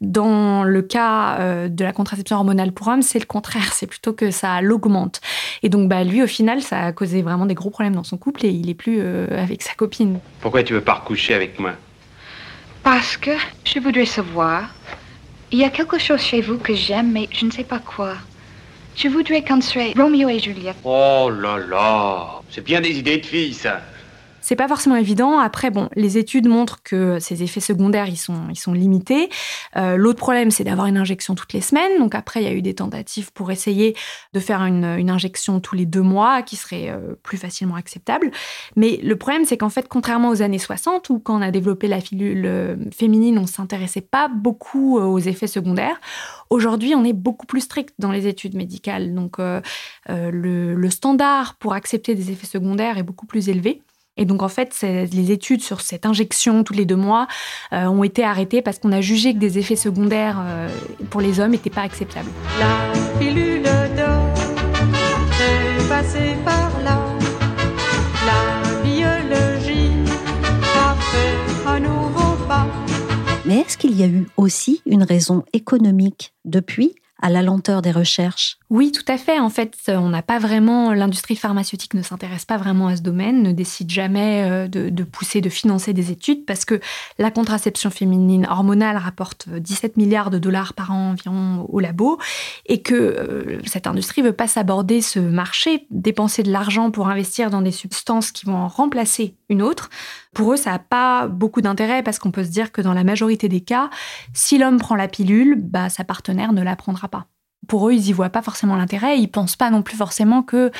Dans 0.00 0.64
le 0.64 0.82
cas 0.82 1.68
de 1.68 1.84
la 1.84 1.92
contraception 1.92 2.36
hormonale 2.36 2.72
pour 2.72 2.88
hommes, 2.88 3.02
c'est 3.02 3.18
le 3.18 3.24
contraire. 3.26 3.72
C'est 3.72 3.86
plutôt 3.86 4.12
que 4.12 4.30
ça 4.30 4.60
l'augmente. 4.60 5.20
Et 5.62 5.68
donc, 5.68 5.88
bah, 5.88 6.04
lui, 6.04 6.22
au 6.22 6.26
final, 6.26 6.62
ça 6.62 6.80
a 6.80 6.92
causé 6.92 7.22
vraiment 7.22 7.46
des 7.46 7.54
gros 7.54 7.70
problèmes 7.70 7.94
dans 7.94 8.04
son 8.04 8.16
couple 8.16 8.44
et 8.46 8.50
il 8.50 8.68
est 8.68 8.74
plus 8.74 8.98
euh, 9.00 9.26
avec 9.42 9.62
sa 9.62 9.74
copine. 9.74 10.18
Pourquoi 10.40 10.62
tu 10.62 10.74
veux 10.74 10.80
pas 10.80 10.94
recoucher 10.94 11.34
avec 11.34 11.58
moi? 11.58 11.72
Parce 12.82 13.16
que 13.16 13.32
je 13.64 13.80
voudrais 13.80 14.06
savoir. 14.06 14.74
Il 15.50 15.58
y 15.58 15.64
a 15.64 15.70
quelque 15.70 15.98
chose 15.98 16.20
chez 16.20 16.40
vous 16.40 16.58
que 16.58 16.74
j'aime, 16.74 17.12
mais 17.12 17.28
je 17.32 17.46
ne 17.46 17.50
sais 17.50 17.64
pas 17.64 17.78
quoi. 17.78 18.14
Je 18.96 19.08
voudrais 19.08 19.42
qu'on 19.42 19.60
soit 19.60 19.92
Romeo 19.96 20.28
et 20.28 20.38
Juliette. 20.38 20.76
Oh 20.84 21.30
là 21.30 21.58
là, 21.58 22.40
c'est 22.50 22.64
bien 22.64 22.80
des 22.80 22.98
idées 22.98 23.18
de 23.18 23.26
filles, 23.26 23.54
ça. 23.54 23.80
C'est 24.46 24.54
pas 24.54 24.68
forcément 24.68 24.94
évident. 24.94 25.40
Après, 25.40 25.72
bon, 25.72 25.88
les 25.96 26.18
études 26.18 26.46
montrent 26.46 26.80
que 26.84 27.18
ces 27.18 27.42
effets 27.42 27.58
secondaires, 27.58 28.08
ils 28.08 28.16
sont, 28.16 28.48
ils 28.48 28.58
sont 28.58 28.72
limités. 28.72 29.28
Euh, 29.76 29.96
l'autre 29.96 30.20
problème, 30.20 30.52
c'est 30.52 30.62
d'avoir 30.62 30.86
une 30.86 30.98
injection 30.98 31.34
toutes 31.34 31.52
les 31.52 31.60
semaines. 31.60 31.98
Donc 31.98 32.14
après, 32.14 32.42
il 32.42 32.44
y 32.44 32.48
a 32.48 32.52
eu 32.52 32.62
des 32.62 32.74
tentatives 32.74 33.32
pour 33.32 33.50
essayer 33.50 33.96
de 34.34 34.38
faire 34.38 34.60
une, 34.62 34.84
injection 35.10 35.58
tous 35.58 35.74
les 35.74 35.84
deux 35.84 36.00
mois, 36.00 36.42
qui 36.42 36.54
serait 36.54 36.90
euh, 36.90 37.16
plus 37.24 37.38
facilement 37.38 37.74
acceptable. 37.74 38.30
Mais 38.76 39.00
le 39.02 39.16
problème, 39.16 39.44
c'est 39.44 39.56
qu'en 39.56 39.68
fait, 39.68 39.88
contrairement 39.88 40.28
aux 40.28 40.42
années 40.42 40.60
60, 40.60 41.10
où 41.10 41.18
quand 41.18 41.36
on 41.36 41.42
a 41.42 41.50
développé 41.50 41.88
la 41.88 41.98
pilule 41.98 42.46
euh, 42.46 42.76
féminine, 42.96 43.38
on 43.38 43.48
s'intéressait 43.48 44.00
pas 44.00 44.28
beaucoup 44.28 44.96
aux 44.96 45.18
effets 45.18 45.48
secondaires. 45.48 46.00
Aujourd'hui, 46.50 46.94
on 46.94 47.02
est 47.02 47.12
beaucoup 47.12 47.46
plus 47.46 47.62
strict 47.62 47.94
dans 47.98 48.12
les 48.12 48.28
études 48.28 48.54
médicales. 48.54 49.12
Donc 49.12 49.38
le 50.08 50.90
standard 50.90 51.56
pour 51.56 51.72
accepter 51.72 52.14
des 52.14 52.30
effets 52.30 52.46
secondaires 52.46 52.96
est 52.96 53.02
beaucoup 53.02 53.26
plus 53.26 53.48
élevé. 53.48 53.82
Et 54.16 54.24
donc, 54.24 54.42
en 54.42 54.48
fait, 54.48 54.74
les 54.82 55.30
études 55.30 55.62
sur 55.62 55.80
cette 55.80 56.06
injection 56.06 56.64
tous 56.64 56.72
les 56.72 56.86
deux 56.86 56.96
mois 56.96 57.26
euh, 57.72 57.86
ont 57.86 58.02
été 58.02 58.24
arrêtées 58.24 58.62
parce 58.62 58.78
qu'on 58.78 58.92
a 58.92 59.00
jugé 59.00 59.34
que 59.34 59.38
des 59.38 59.58
effets 59.58 59.76
secondaires 59.76 60.38
euh, 60.40 60.68
pour 61.10 61.20
les 61.20 61.38
hommes 61.38 61.50
n'étaient 61.50 61.70
pas 61.70 61.82
acceptables. 61.82 62.30
La 62.58 63.18
pilule 63.18 63.62
d'or 63.62 64.34
est 65.40 65.88
passée 65.88 66.34
par 66.44 66.70
là. 66.82 66.98
La 68.24 68.82
biologie 68.82 69.90
a 70.76 70.94
fait 70.94 71.68
un 71.68 71.80
nouveau 71.80 72.36
pas. 72.48 72.66
Mais 73.44 73.60
est-ce 73.60 73.76
qu'il 73.76 73.94
y 73.94 74.02
a 74.02 74.06
eu 74.06 74.26
aussi 74.36 74.82
une 74.86 75.02
raison 75.02 75.44
économique 75.52 76.32
depuis 76.44 76.94
à 77.20 77.30
la 77.30 77.42
lenteur 77.42 77.82
des 77.82 77.92
recherches? 77.92 78.58
Oui, 78.68 78.90
tout 78.90 79.04
à 79.06 79.16
fait. 79.16 79.38
En 79.38 79.48
fait, 79.48 79.76
on 79.86 80.08
n'a 80.08 80.22
pas 80.22 80.40
vraiment, 80.40 80.92
l'industrie 80.92 81.36
pharmaceutique 81.36 81.94
ne 81.94 82.02
s'intéresse 82.02 82.44
pas 82.44 82.56
vraiment 82.56 82.88
à 82.88 82.96
ce 82.96 83.02
domaine, 83.02 83.44
ne 83.44 83.52
décide 83.52 83.88
jamais 83.90 84.42
euh, 84.50 84.66
de, 84.66 85.04
pousser, 85.04 85.40
de 85.40 85.48
financer 85.48 85.92
des 85.92 86.10
études 86.10 86.44
parce 86.44 86.64
que 86.64 86.80
la 87.18 87.30
contraception 87.30 87.90
féminine 87.90 88.44
hormonale 88.50 88.96
rapporte 88.96 89.48
17 89.48 89.96
milliards 89.96 90.30
de 90.30 90.38
dollars 90.38 90.74
par 90.74 90.90
an 90.90 91.10
environ 91.10 91.64
au 91.68 91.78
labo 91.78 92.18
et 92.66 92.82
que 92.82 92.94
euh, 92.94 93.60
cette 93.66 93.86
industrie 93.86 94.22
veut 94.22 94.32
pas 94.32 94.48
s'aborder 94.48 95.00
ce 95.00 95.20
marché, 95.20 95.86
dépenser 95.90 96.42
de 96.42 96.50
l'argent 96.50 96.90
pour 96.90 97.08
investir 97.08 97.50
dans 97.50 97.62
des 97.62 97.70
substances 97.70 98.32
qui 98.32 98.46
vont 98.46 98.56
en 98.56 98.68
remplacer 98.68 99.36
une 99.48 99.62
autre. 99.62 99.90
Pour 100.34 100.52
eux, 100.52 100.56
ça 100.56 100.72
n'a 100.72 100.80
pas 100.80 101.28
beaucoup 101.28 101.60
d'intérêt 101.60 102.02
parce 102.02 102.18
qu'on 102.18 102.32
peut 102.32 102.42
se 102.42 102.50
dire 102.50 102.72
que 102.72 102.82
dans 102.82 102.94
la 102.94 103.04
majorité 103.04 103.48
des 103.48 103.60
cas, 103.60 103.90
si 104.34 104.58
l'homme 104.58 104.78
prend 104.78 104.96
la 104.96 105.06
pilule, 105.06 105.54
bah, 105.56 105.88
sa 105.88 106.02
partenaire 106.02 106.52
ne 106.52 106.62
la 106.62 106.74
prendra 106.74 107.06
pas. 107.06 107.28
Pour 107.66 107.88
eux, 107.88 107.94
ils 107.94 108.02
n'y 108.02 108.12
voient 108.12 108.30
pas 108.30 108.42
forcément 108.42 108.76
l'intérêt. 108.76 109.18
Ils 109.18 109.28
pensent 109.28 109.56
pas 109.56 109.70
non 109.70 109.82
plus 109.82 109.96
forcément 109.96 110.42
qu'il 110.42 110.70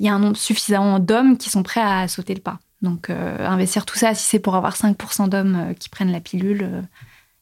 y 0.00 0.08
a 0.08 0.14
un 0.14 0.18
nombre 0.18 0.36
suffisant 0.36 0.98
d'hommes 0.98 1.36
qui 1.36 1.50
sont 1.50 1.62
prêts 1.62 1.82
à 1.82 2.08
sauter 2.08 2.34
le 2.34 2.40
pas. 2.40 2.58
Donc, 2.82 3.10
euh, 3.10 3.46
investir 3.46 3.84
tout 3.84 3.98
ça, 3.98 4.14
si 4.14 4.24
c'est 4.24 4.38
pour 4.38 4.56
avoir 4.56 4.76
5% 4.76 5.28
d'hommes 5.28 5.70
euh, 5.70 5.74
qui 5.74 5.88
prennent 5.88 6.12
la 6.12 6.20
pilule, 6.20 6.62
euh, 6.62 6.82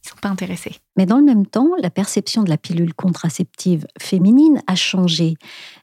ils 0.05 0.09
sont 0.09 0.17
pas 0.17 0.29
intéressés. 0.29 0.77
Mais 0.99 1.07
dans 1.07 1.19
le 1.19 1.25
même 1.25 1.47
temps, 1.47 1.71
la 1.81 1.91
perception 1.91 2.43
de 2.43 2.51
la 2.51 2.57
pilule 2.57 2.93
contraceptive 2.93 3.87
féminine 4.01 4.61
a 4.67 4.75
changé. 4.75 5.37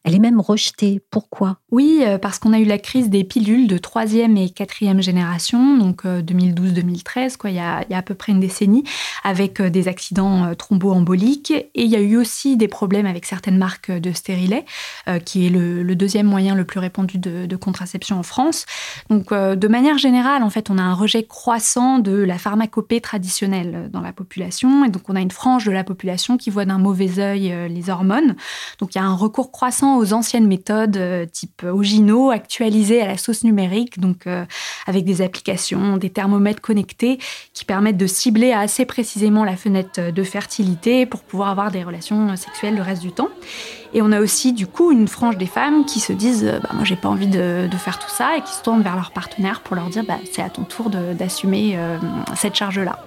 Elle 0.04 0.14
est 0.14 0.20
même 0.20 0.42
rejetée. 0.42 1.02
Pourquoi? 1.10 1.60
Oui, 1.72 2.02
euh, 2.02 2.18
parce 2.18 2.38
qu'on 2.38 2.52
a 2.52 2.60
eu 2.60 2.66
la 2.66 2.78
crise 2.78 3.10
des 3.10 3.24
pilules 3.24 3.68
de 3.68 3.78
troisième 3.78 4.36
et 4.36 4.50
quatrième 4.50 5.02
génération, 5.02 5.78
donc 5.78 6.04
2012-2013, 6.04 7.34
euh, 7.34 7.38
quoi, 7.40 7.50
il 7.50 7.56
y, 7.56 7.60
a, 7.60 7.86
à 7.90 8.02
peu 8.02 8.14
près 8.14 8.34
une 8.34 8.42
décennie, 8.42 8.84
avec 9.24 9.62
euh, 9.62 9.70
des 9.70 9.88
accidents 9.88 10.54
thromboemboliques. 10.54 11.52
Et 11.52 11.84
il 11.84 11.90
y 11.90 11.96
a 11.96 12.02
eu 12.02 12.18
aussi 12.18 12.58
des 12.58 12.68
problèmes 12.68 13.06
avec 13.06 13.26
certaines 13.26 13.58
marques 13.58 13.92
de 13.92 14.12
stérilets, 14.12 14.66
qui 15.24 15.48
est 15.48 15.50
le, 15.50 15.96
deuxième 15.96 16.28
moyen 16.28 16.56
le 16.56 16.66
plus 16.66 16.82
répandu 16.82 17.20
de, 17.20 17.46
de 17.46 17.56
contraception 17.56 18.20
en 18.20 18.24
France. 18.24 18.66
Donc, 19.10 19.32
de 19.32 19.68
manière 19.70 19.98
générale, 19.98 20.44
en 20.44 20.50
fait, 20.50 20.70
on 20.70 20.78
a 20.78 20.82
un 20.82 20.94
rejet 20.94 21.24
croissant 21.24 22.00
de 22.00 22.12
la 22.12 22.38
pharmacopée 22.38 23.00
traditionnelle 23.00 23.90
dans 23.94 24.02
la 24.02 24.12
population. 24.12 24.84
Et 24.84 24.90
donc, 24.90 25.05
on 25.10 25.16
a 25.16 25.22
une 25.22 25.32
frange 25.32 25.66
de 25.66 25.72
la 25.72 25.84
population 25.84 26.38
qui 26.38 26.50
voit 26.50 26.66
d'un 26.66 26.78
mauvais 26.78 27.20
œil 27.20 27.52
euh, 27.52 27.68
les 27.68 27.90
hormones. 27.90 28.36
Donc 28.80 28.96
il 28.96 28.98
y 28.98 29.02
a 29.02 29.04
un 29.04 29.16
recours 29.16 29.52
croissant 29.52 29.98
aux 29.98 30.14
anciennes 30.14 30.48
méthodes 30.48 30.98
euh, 30.98 31.26
type 31.26 31.64
Ogino, 31.64 32.32
actualisées 32.32 33.02
à 33.02 33.08
la 33.08 33.18
sauce 33.18 33.44
numérique, 33.44 34.00
donc 34.00 34.28
euh, 34.28 34.46
avec 34.88 35.06
des 35.06 35.22
applications, 35.22 35.98
des 35.98 36.10
thermomètres 36.10 36.62
connectés 36.62 37.20
qui 37.54 37.66
permettent 37.66 37.98
de 37.98 38.08
cibler 38.08 38.52
assez 38.52 38.86
précisément 38.86 39.44
la 39.44 39.56
fenêtre 39.56 40.12
de 40.12 40.24
fertilité 40.24 41.06
pour 41.06 41.22
pouvoir 41.22 41.50
avoir 41.50 41.72
des 41.72 41.84
relations 41.84 42.36
sexuelles 42.36 42.76
le 42.76 42.82
reste 42.82 43.02
du 43.02 43.12
temps. 43.12 43.30
Et 43.94 44.02
on 44.02 44.12
a 44.12 44.20
aussi 44.20 44.54
du 44.54 44.68
coup 44.68 44.92
une 44.92 45.08
frange 45.08 45.38
des 45.38 45.46
femmes 45.46 45.86
qui 45.86 46.00
se 46.00 46.12
disent 46.12 46.44
bah, 46.64 46.70
moi 46.74 46.84
j'ai 46.84 46.96
pas 46.96 47.10
envie 47.10 47.28
de, 47.28 47.68
faire 47.78 48.00
tout 48.00 48.10
ça 48.10 48.38
et 48.38 48.42
qui 48.42 48.54
se 48.54 48.62
tournent 48.64 48.82
vers 48.82 48.96
leur 48.96 49.12
partenaire 49.12 49.62
pour 49.62 49.76
leur 49.76 49.90
dire 49.90 50.04
bah, 50.08 50.18
c'est 50.32 50.42
à 50.42 50.50
ton 50.50 50.64
tour 50.64 50.90
d'assumer 50.90 51.78
cette 52.36 52.56
charge 52.56 52.80
là. 52.80 53.00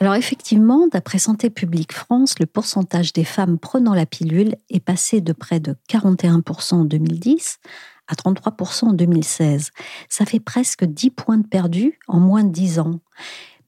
Alors 0.00 0.14
effectivement, 0.14 0.86
d'après 0.86 1.18
Santé 1.18 1.50
publique 1.50 1.92
France, 1.92 2.38
le 2.38 2.46
pourcentage 2.46 3.12
des 3.12 3.24
femmes 3.24 3.58
prenant 3.58 3.94
la 3.94 4.06
pilule 4.06 4.54
est 4.70 4.80
passé 4.80 5.20
de 5.20 5.32
près 5.32 5.58
de 5.58 5.74
41% 5.90 6.74
en 6.74 6.84
2010 6.84 7.58
à 8.06 8.14
33% 8.14 8.84
en 8.86 8.92
2016. 8.92 9.70
Ça 10.08 10.24
fait 10.24 10.40
presque 10.40 10.84
10 10.84 11.10
points 11.10 11.38
de 11.38 11.46
perdu 11.46 11.98
en 12.06 12.20
moins 12.20 12.44
de 12.44 12.50
10 12.50 12.78
ans. 12.78 13.00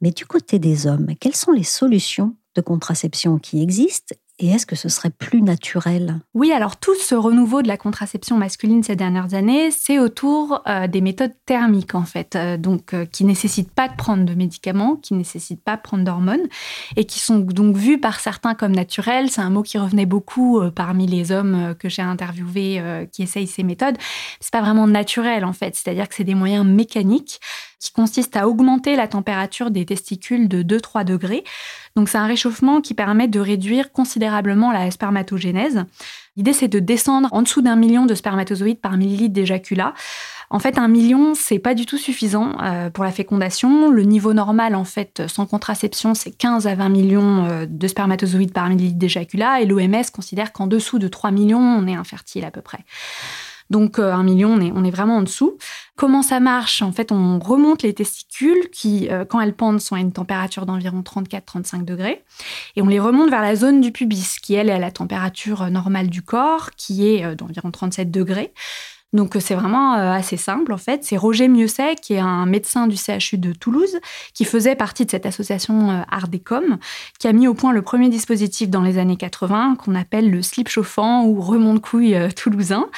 Mais 0.01 0.13
du 0.13 0.25
côté 0.25 0.59
des 0.59 0.87
hommes, 0.87 1.15
quelles 1.19 1.37
sont 1.37 1.53
les 1.53 1.65
solutions 1.65 2.37
de 2.55 2.61
contraception 2.61 3.39
qui 3.39 3.61
existent 3.61 4.15
et 4.41 4.49
est-ce 4.49 4.65
que 4.65 4.75
ce 4.75 4.89
serait 4.89 5.11
plus 5.11 5.43
naturel? 5.43 6.19
Oui, 6.33 6.51
alors 6.51 6.79
tout 6.79 6.95
ce 6.95 7.15
renouveau 7.15 7.61
de 7.61 7.69
la 7.69 7.77
contraception 7.77 8.39
masculine 8.39 8.83
ces 8.83 8.97
dernières 8.97 9.35
années, 9.35 9.71
c'est 9.71 9.99
autour 9.99 10.63
euh, 10.67 10.87
des 10.87 11.03
méthodes 11.03 11.35
thermiques 11.45 11.95
en 11.95 12.05
fait, 12.05 12.37
euh, 12.37 12.57
donc 12.57 12.95
euh, 12.95 13.05
qui 13.05 13.25
nécessitent 13.25 13.73
pas 13.73 13.89
de 13.89 13.95
prendre 13.97 14.25
de 14.25 14.35
médicaments, 14.35 14.97
qui 14.97 15.13
nécessitent 15.13 15.63
pas 15.63 15.77
de 15.77 15.83
prendre 15.83 16.05
d'hormones 16.05 16.49
et 16.97 17.05
qui 17.05 17.19
sont 17.19 17.39
donc 17.39 17.77
vues 17.77 18.01
par 18.01 18.19
certains 18.19 18.55
comme 18.55 18.73
naturelles. 18.73 19.31
C'est 19.31 19.43
un 19.43 19.51
mot 19.51 19.63
qui 19.63 19.77
revenait 19.77 20.07
beaucoup 20.07 20.63
parmi 20.75 21.07
les 21.07 21.33
hommes 21.33 21.75
que 21.79 21.91
j'ai 21.91 22.03
interviewés 22.03 22.83
qui 23.13 23.23
essayent 23.23 23.47
ces 23.47 23.63
méthodes. 23.63 23.97
C'est 24.41 24.53
pas 24.53 24.63
vraiment 24.63 24.87
naturel 24.87 25.45
en 25.45 25.53
fait, 25.53 25.77
c'est-à-dire 25.77 26.09
que 26.09 26.15
c'est 26.15 26.25
des 26.25 26.35
moyens 26.35 26.67
mécaniques 26.67 27.41
qui 27.81 27.93
consistent 27.93 28.37
à 28.37 28.47
augmenter 28.47 28.95
la 28.95 29.09
température 29.09 29.71
des 29.71 29.87
testicules 29.87 30.49
de 30.49 30.63
2-3 30.63 31.05
degrés 31.05 31.45
donc 31.97 32.09
c'est 32.09 32.19
un 32.19 32.27
réchauffement 32.27 32.81
qui 32.81 32.95
permet 32.95 33.29
de 33.29 33.41
réduire 33.41 33.93
considérablement 33.93 34.73
la 34.73 34.91
spermatogénèse. 34.91 35.85
L'idée 36.37 36.53
c'est 36.53 36.69
de 36.69 36.79
descendre 36.79 37.29
en 37.33 37.43
dessous 37.43 37.63
d'un 37.63 37.77
million 37.77 38.07
de 38.07 38.15
spermatozoïdes 38.15 38.81
par 38.81 38.97
millilitre 38.97 39.35
d'éjaculat. 39.35 39.95
En 40.53 40.59
fait, 40.59 40.79
un 40.79 40.89
million, 40.89 41.35
c'est 41.35 41.61
pas 41.61 41.75
du 41.75 41.87
tout 41.87 41.97
suffisant 41.97 42.61
euh, 42.61 42.91
pour 42.91 43.05
la 43.05 43.13
fécondation. 43.13 43.89
Le 43.89 44.03
niveau 44.03 44.35
normal, 44.35 44.75
en 44.75 44.83
fait, 44.83 45.23
sans 45.29 45.47
contraception, 45.47 46.15
c'est 46.15 46.33
15 46.33 46.67
à 46.67 46.75
20 46.75 46.89
millions 46.89 47.45
euh, 47.45 47.67
de 47.69 47.87
spermatozoïdes 47.87 48.53
par 48.53 48.69
millilitre 48.69 48.99
d'éjaculat. 48.99 49.61
Et 49.61 49.67
l'OMS 49.67 50.11
considère 50.13 50.53
qu'en 50.53 50.67
dessous 50.67 50.99
de 50.99 51.07
3 51.07 51.31
millions, 51.31 51.61
on 51.61 51.87
est 51.87 51.95
infertile 51.95 52.45
à 52.45 52.51
peu 52.51 52.63
près. 52.63 52.81
Donc 53.71 53.99
un 53.99 54.23
million, 54.23 54.55
on 54.55 54.61
est, 54.61 54.73
on 54.75 54.85
est 54.85 54.91
vraiment 54.91 55.17
en 55.17 55.23
dessous. 55.23 55.57
Comment 55.97 56.23
ça 56.23 56.41
marche? 56.41 56.83
En 56.83 56.93
fait, 56.93 57.13
on 57.13 57.39
remonte 57.39 57.83
les 57.83 57.95
testicules 57.95 58.69
qui, 58.71 59.09
quand 59.29 59.41
elles 59.41 59.55
pendent, 59.55 59.81
sont 59.81 59.95
à 59.95 60.01
une 60.01 60.13
température 60.13 60.67
d'environ 60.67 61.03
34-35 61.03 61.85
degrés. 61.85 62.25
Et 62.75 62.83
on 62.83 62.87
les 62.87 62.99
remonte 62.99 63.31
vers 63.31 63.43
la 63.43 63.55
zone 63.55 63.81
du 63.81 63.93
pubis, 63.93 64.39
qui, 64.43 64.55
elle, 64.55 64.71
est 64.71 64.73
à 64.73 64.79
la 64.79 64.91
température 64.91 65.71
normale 65.71 66.09
du 66.09 66.23
corps, 66.23 66.71
qui 66.77 67.07
est 67.07 67.37
d'environ 67.37 67.71
37 67.71 68.11
degrés. 68.11 68.53
Donc 69.13 69.37
c'est 69.41 69.55
vraiment 69.55 69.95
euh, 69.95 70.13
assez 70.13 70.37
simple 70.37 70.73
en 70.73 70.79
fait. 70.79 71.05
C'est 71.05 71.17
Roger 71.17 71.49
Mieuxet, 71.49 71.97
qui 71.97 72.15
est 72.15 72.21
un 72.21 72.47
médecin 72.47 72.87
du 72.87 72.97
CHU 72.97 73.39
de 73.39 73.53
Toulouse, 73.53 73.99
qui 74.35 74.45
faisait 74.45 74.77
partie 74.77 75.05
de 75.05 75.11
cette 75.11 75.27
association 75.27 75.91
euh, 75.91 76.03
Ardecom, 76.11 76.79
qui 77.19 77.27
a 77.27 77.33
mis 77.33 77.49
au 77.49 77.55
point 77.55 77.73
le 77.73 77.83
premier 77.83 78.09
dispositif 78.09 78.71
dans 78.71 78.83
les 78.83 78.99
années 78.99 79.17
80 79.17 79.77
qu'on 79.77 79.95
appelle 79.97 80.31
le 80.31 80.43
slip 80.43 80.69
chauffant 80.69 81.25
ou 81.25 81.41
remonte-couille 81.41 82.15
euh, 82.15 82.29
toulousain. 82.31 82.89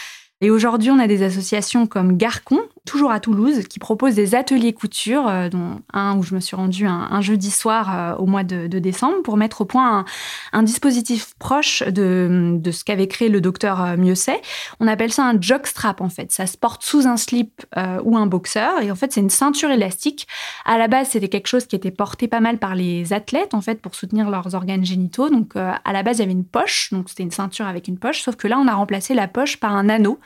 Et 0.44 0.50
aujourd'hui, 0.50 0.90
on 0.90 0.98
a 0.98 1.07
des 1.07 1.22
associations 1.22 1.87
comme 1.87 2.16
Garcon, 2.16 2.59
toujours 2.85 3.12
à 3.12 3.20
Toulouse, 3.20 3.68
qui 3.68 3.78
propose 3.78 4.16
des 4.16 4.35
ateliers 4.35 4.72
couture, 4.72 5.28
euh, 5.28 5.48
dont 5.48 5.81
un 5.92 6.16
où 6.16 6.24
je 6.24 6.35
me 6.35 6.40
suis 6.40 6.57
rendue 6.57 6.85
un, 6.85 7.20
jeudi 7.20 7.52
soir 7.52 7.96
euh, 7.96 8.16
au 8.16 8.26
mois 8.26 8.42
de, 8.42 8.66
décembre 8.66 9.22
pour 9.22 9.37
mettre 9.37 9.61
au 9.61 9.66
point 9.66 10.05
un, 10.52 10.62
dispositif 10.64 11.35
proche 11.38 11.85
de, 11.85 12.57
de 12.59 12.70
ce 12.72 12.83
qu'avait 12.83 13.07
créé 13.07 13.28
le 13.28 13.40
docteur 13.40 13.81
euh, 13.85 13.96
Mieuxet. 13.96 14.42
On 14.81 14.88
appelle 14.88 15.12
ça 15.12 15.24
un 15.24 15.40
jockstrap 15.40 16.00
en 16.00 16.09
fait. 16.09 16.33
Ça 16.33 16.48
se 16.48 16.59
porte 16.59 16.83
sous 16.83 17.07
un 17.07 17.16
slip 17.16 17.64
ou 18.05 18.16
un 18.16 18.26
boxeur 18.26 18.81
et 18.81 18.90
en 18.90 18.96
fait 18.96 19.12
c'est 19.12 19.20
une 19.20 19.31
ceinture 19.31 19.70
élastique. 19.70 20.26
À 20.64 20.76
la 20.76 20.88
base 20.88 21.11
c'était 21.11 21.28
quelque 21.28 21.46
chose 21.46 21.66
qui 21.66 21.76
était 21.76 21.92
porté 21.92 22.26
pas 22.26 22.40
mal 22.40 22.59
par 22.59 22.74
les 22.74 23.12
athlètes 23.12 23.55
en 23.55 23.61
fait 23.61 23.81
pour 23.81 23.94
soutenir 23.94 24.28
leurs 24.28 24.57
organes 24.57 24.85
génitaux. 24.85 25.31
Donc 25.31 25.55
à 25.55 25.92
la 25.92 26.02
base 26.02 26.18
il 26.18 26.20
y 26.20 26.24
avait 26.24 26.33
une 26.33 26.44
poche, 26.44 26.92
donc 26.92 27.09
c'était 27.09 27.22
une 27.22 27.31
ceinture 27.31 27.66
avec 27.66 27.87
une 27.87 27.98
poche, 27.98 28.22
sauf 28.22 28.35
que 28.35 28.48
là 28.48 28.59
on 28.59 28.66
a 28.66 28.74
remplacé 28.74 29.14
la 29.14 29.28
poche 29.28 29.59
par 29.59 29.76
un 29.76 29.88
anneau 29.88 30.18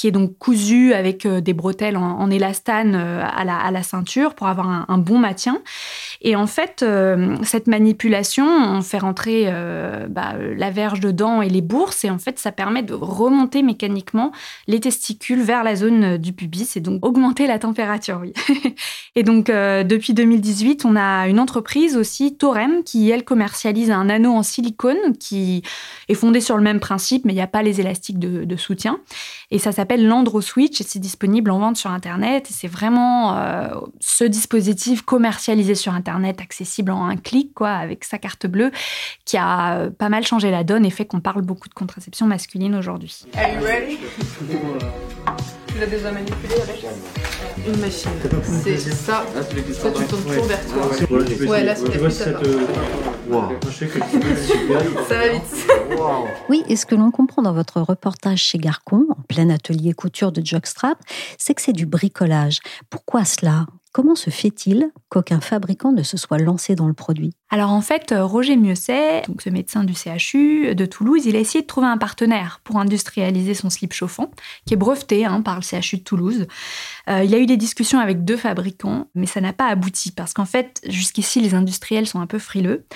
qui 0.00 0.06
est 0.06 0.12
donc 0.12 0.38
cousu 0.38 0.94
avec 0.94 1.26
euh, 1.26 1.42
des 1.42 1.52
bretelles 1.52 1.98
en, 1.98 2.30
élastane 2.30 2.94
euh, 2.94 3.22
à 3.22 3.70
la, 3.70 3.82
ceinture 3.82 4.34
pour 4.34 4.46
avoir 4.46 4.86
un, 4.88 4.98
bon 4.98 5.18
maintien. 5.18 5.60
Et 6.22 6.36
en 6.36 6.46
fait, 6.46 6.82
euh, 6.82 7.36
cette 7.42 7.66
manipulation, 7.66 8.46
on 8.46 8.80
fait 8.80 8.98
rentrer 8.98 9.52
bah, 10.08 10.34
la 10.56 10.70
verge 10.70 11.00
dedans 11.00 11.42
et 11.42 11.50
les 11.50 11.60
bourses, 11.60 12.04
et 12.04 12.10
en 12.10 12.18
fait, 12.18 12.38
ça 12.38 12.52
permet 12.52 12.82
de 12.82 12.94
remonter 12.94 13.62
mécaniquement 13.62 14.32
les 14.66 14.80
testicules 14.80 15.42
vers 15.42 15.64
la 15.64 15.76
zone 15.76 16.16
du 16.16 16.32
pubis 16.32 16.76
et 16.76 16.80
donc 16.80 17.04
augmenter 17.04 17.46
la 17.46 17.58
température, 17.58 18.22
et 19.16 19.22
donc, 19.22 19.46
depuis 19.46 20.14
2018, 20.14 20.84
on 20.84 20.96
a 20.96 21.28
une 21.28 21.40
entreprise 21.40 21.96
aussi, 21.96 22.36
Torem, 22.36 22.84
qui, 22.84 23.10
elle, 23.10 23.24
commercialise 23.24 23.90
un 23.90 24.08
anneau 24.08 24.32
en 24.32 24.42
silicone 24.42 25.16
qui 25.18 25.62
est 26.08 26.14
fondé 26.14 26.40
sur 26.40 26.56
le 26.56 26.62
même 26.62 26.80
principe, 26.80 27.24
mais 27.24 27.32
il 27.32 27.36
n'y 27.36 27.42
a 27.42 27.46
pas 27.46 27.62
les 27.62 27.80
élastiques 27.80 28.18
de, 28.18 28.44
de 28.44 28.56
soutien. 28.56 28.98
Et 29.50 29.58
ça 29.58 29.72
s'appelle 29.72 29.89
l'Andro 29.96 30.40
Switch 30.40 30.80
et 30.80 30.84
c'est 30.84 30.98
disponible 30.98 31.50
en 31.50 31.58
vente 31.58 31.76
sur 31.76 31.90
Internet. 31.90 32.50
Et 32.50 32.52
c'est 32.52 32.68
vraiment 32.68 33.36
euh, 33.36 33.68
ce 34.00 34.24
dispositif 34.24 35.02
commercialisé 35.02 35.74
sur 35.74 35.94
Internet, 35.94 36.40
accessible 36.40 36.92
en 36.92 37.06
un 37.06 37.16
clic, 37.16 37.54
quoi, 37.54 37.70
avec 37.70 38.04
sa 38.04 38.18
carte 38.18 38.46
bleue, 38.46 38.70
qui 39.24 39.36
a 39.36 39.76
euh, 39.76 39.90
pas 39.90 40.08
mal 40.08 40.24
changé 40.24 40.50
la 40.50 40.64
donne 40.64 40.84
et 40.84 40.90
fait 40.90 41.04
qu'on 41.04 41.20
parle 41.20 41.42
beaucoup 41.42 41.68
de 41.68 41.74
contraception 41.74 42.26
masculine 42.26 42.74
aujourd'hui. 42.74 43.24
Tu 45.72 45.78
l'as 45.78 45.86
déjà 45.86 46.10
manipulé 46.10 46.54
avec 46.54 46.84
Une 47.66 47.80
machine. 47.80 48.10
C'est 48.62 48.78
ça. 48.78 49.24
Toi, 49.80 49.90
tu 49.92 50.04
tournes 50.04 50.22
toujours 50.22 50.44
vers 50.44 50.66
toi. 50.66 50.90
Ouais, 51.48 51.64
là, 51.64 51.74
c'est 51.76 51.90
plus 51.90 52.10
ça. 52.10 52.24
Ça 55.08 55.14
va 55.18 55.28
vite. 55.28 55.42
Oui, 56.48 56.64
et 56.68 56.76
ce 56.76 56.84
que 56.84 56.94
l'on 56.96 57.10
comprend 57.10 57.42
dans 57.42 57.52
votre 57.52 57.80
reportage 57.80 58.42
chez 58.42 58.58
Garcon, 58.58 59.06
en 59.10 59.22
plein 59.28 59.50
atelier 59.50 59.92
couture 59.92 60.32
de 60.32 60.44
jockstrap, 60.44 60.98
c'est 61.38 61.54
que 61.54 61.62
c'est 61.62 61.72
du 61.72 61.86
bricolage. 61.86 62.58
Pourquoi 62.88 63.24
cela? 63.24 63.66
Comment 63.92 64.14
se 64.14 64.30
fait-il 64.30 64.92
qu'aucun 65.08 65.40
fabricant 65.40 65.90
ne 65.90 66.04
se 66.04 66.16
soit 66.16 66.38
lancé 66.38 66.76
dans 66.76 66.86
le 66.86 66.94
produit? 66.94 67.32
Alors 67.48 67.70
en 67.70 67.80
fait, 67.80 68.12
euh, 68.12 68.24
Roger 68.24 68.56
Mieuxet, 68.56 69.22
donc 69.26 69.42
ce 69.42 69.50
médecin 69.50 69.82
du 69.82 69.94
CHU 69.94 70.76
de 70.76 70.86
Toulouse, 70.86 71.26
il 71.26 71.34
a 71.34 71.40
essayé 71.40 71.62
de 71.62 71.66
trouver 71.66 71.88
un 71.88 71.98
partenaire 71.98 72.60
pour 72.62 72.78
industrialiser 72.78 73.54
son 73.54 73.68
slip 73.68 73.92
chauffant, 73.92 74.30
qui 74.64 74.74
est 74.74 74.76
breveté 74.76 75.24
hein, 75.24 75.42
par 75.42 75.56
le 75.56 75.62
CHU 75.62 75.96
de 75.96 76.04
Toulouse. 76.04 76.46
Euh, 77.08 77.24
il 77.24 77.34
a 77.34 77.38
eu 77.38 77.46
des 77.46 77.56
discussions 77.56 77.98
avec 77.98 78.24
deux 78.24 78.36
fabricants, 78.36 79.08
mais 79.16 79.26
ça 79.26 79.40
n'a 79.40 79.52
pas 79.52 79.66
abouti 79.66 80.12
parce 80.12 80.34
qu'en 80.34 80.44
fait, 80.44 80.80
jusqu'ici, 80.88 81.40
les 81.40 81.54
industriels 81.54 82.06
sont 82.06 82.20
un 82.20 82.28
peu 82.28 82.38
frileux. 82.38 82.86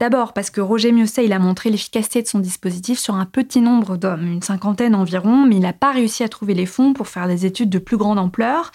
D'abord 0.00 0.32
parce 0.32 0.50
que 0.50 0.60
Roger 0.60 0.92
Mieuxet, 0.92 1.24
il 1.24 1.32
a 1.32 1.40
montré 1.40 1.70
l'efficacité 1.70 2.22
de 2.22 2.28
son 2.28 2.38
dispositif 2.38 3.00
sur 3.00 3.16
un 3.16 3.26
petit 3.26 3.60
nombre 3.60 3.96
d'hommes, 3.96 4.28
une 4.28 4.42
cinquantaine 4.42 4.94
environ, 4.94 5.44
mais 5.44 5.56
il 5.56 5.60
n'a 5.62 5.72
pas 5.72 5.90
réussi 5.90 6.22
à 6.22 6.28
trouver 6.28 6.54
les 6.54 6.66
fonds 6.66 6.92
pour 6.92 7.08
faire 7.08 7.26
des 7.26 7.46
études 7.46 7.68
de 7.68 7.80
plus 7.80 7.96
grande 7.96 8.20
ampleur, 8.20 8.70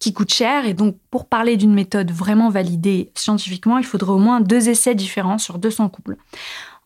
qui 0.00 0.12
coûtent 0.12 0.34
cher. 0.34 0.66
Et 0.66 0.74
donc, 0.74 0.96
pour 1.12 1.28
parler 1.28 1.56
d'une 1.56 1.74
méthode 1.74 2.10
vraiment 2.10 2.50
validée 2.50 3.12
scientifiquement, 3.14 3.78
il 3.78 3.84
faudrait 3.84 4.10
au 4.10 4.18
moins 4.18 4.40
deux 4.40 4.68
essais 4.68 4.96
différents 4.96 5.38
sur 5.38 5.58
200 5.58 5.90
couples. 5.90 6.16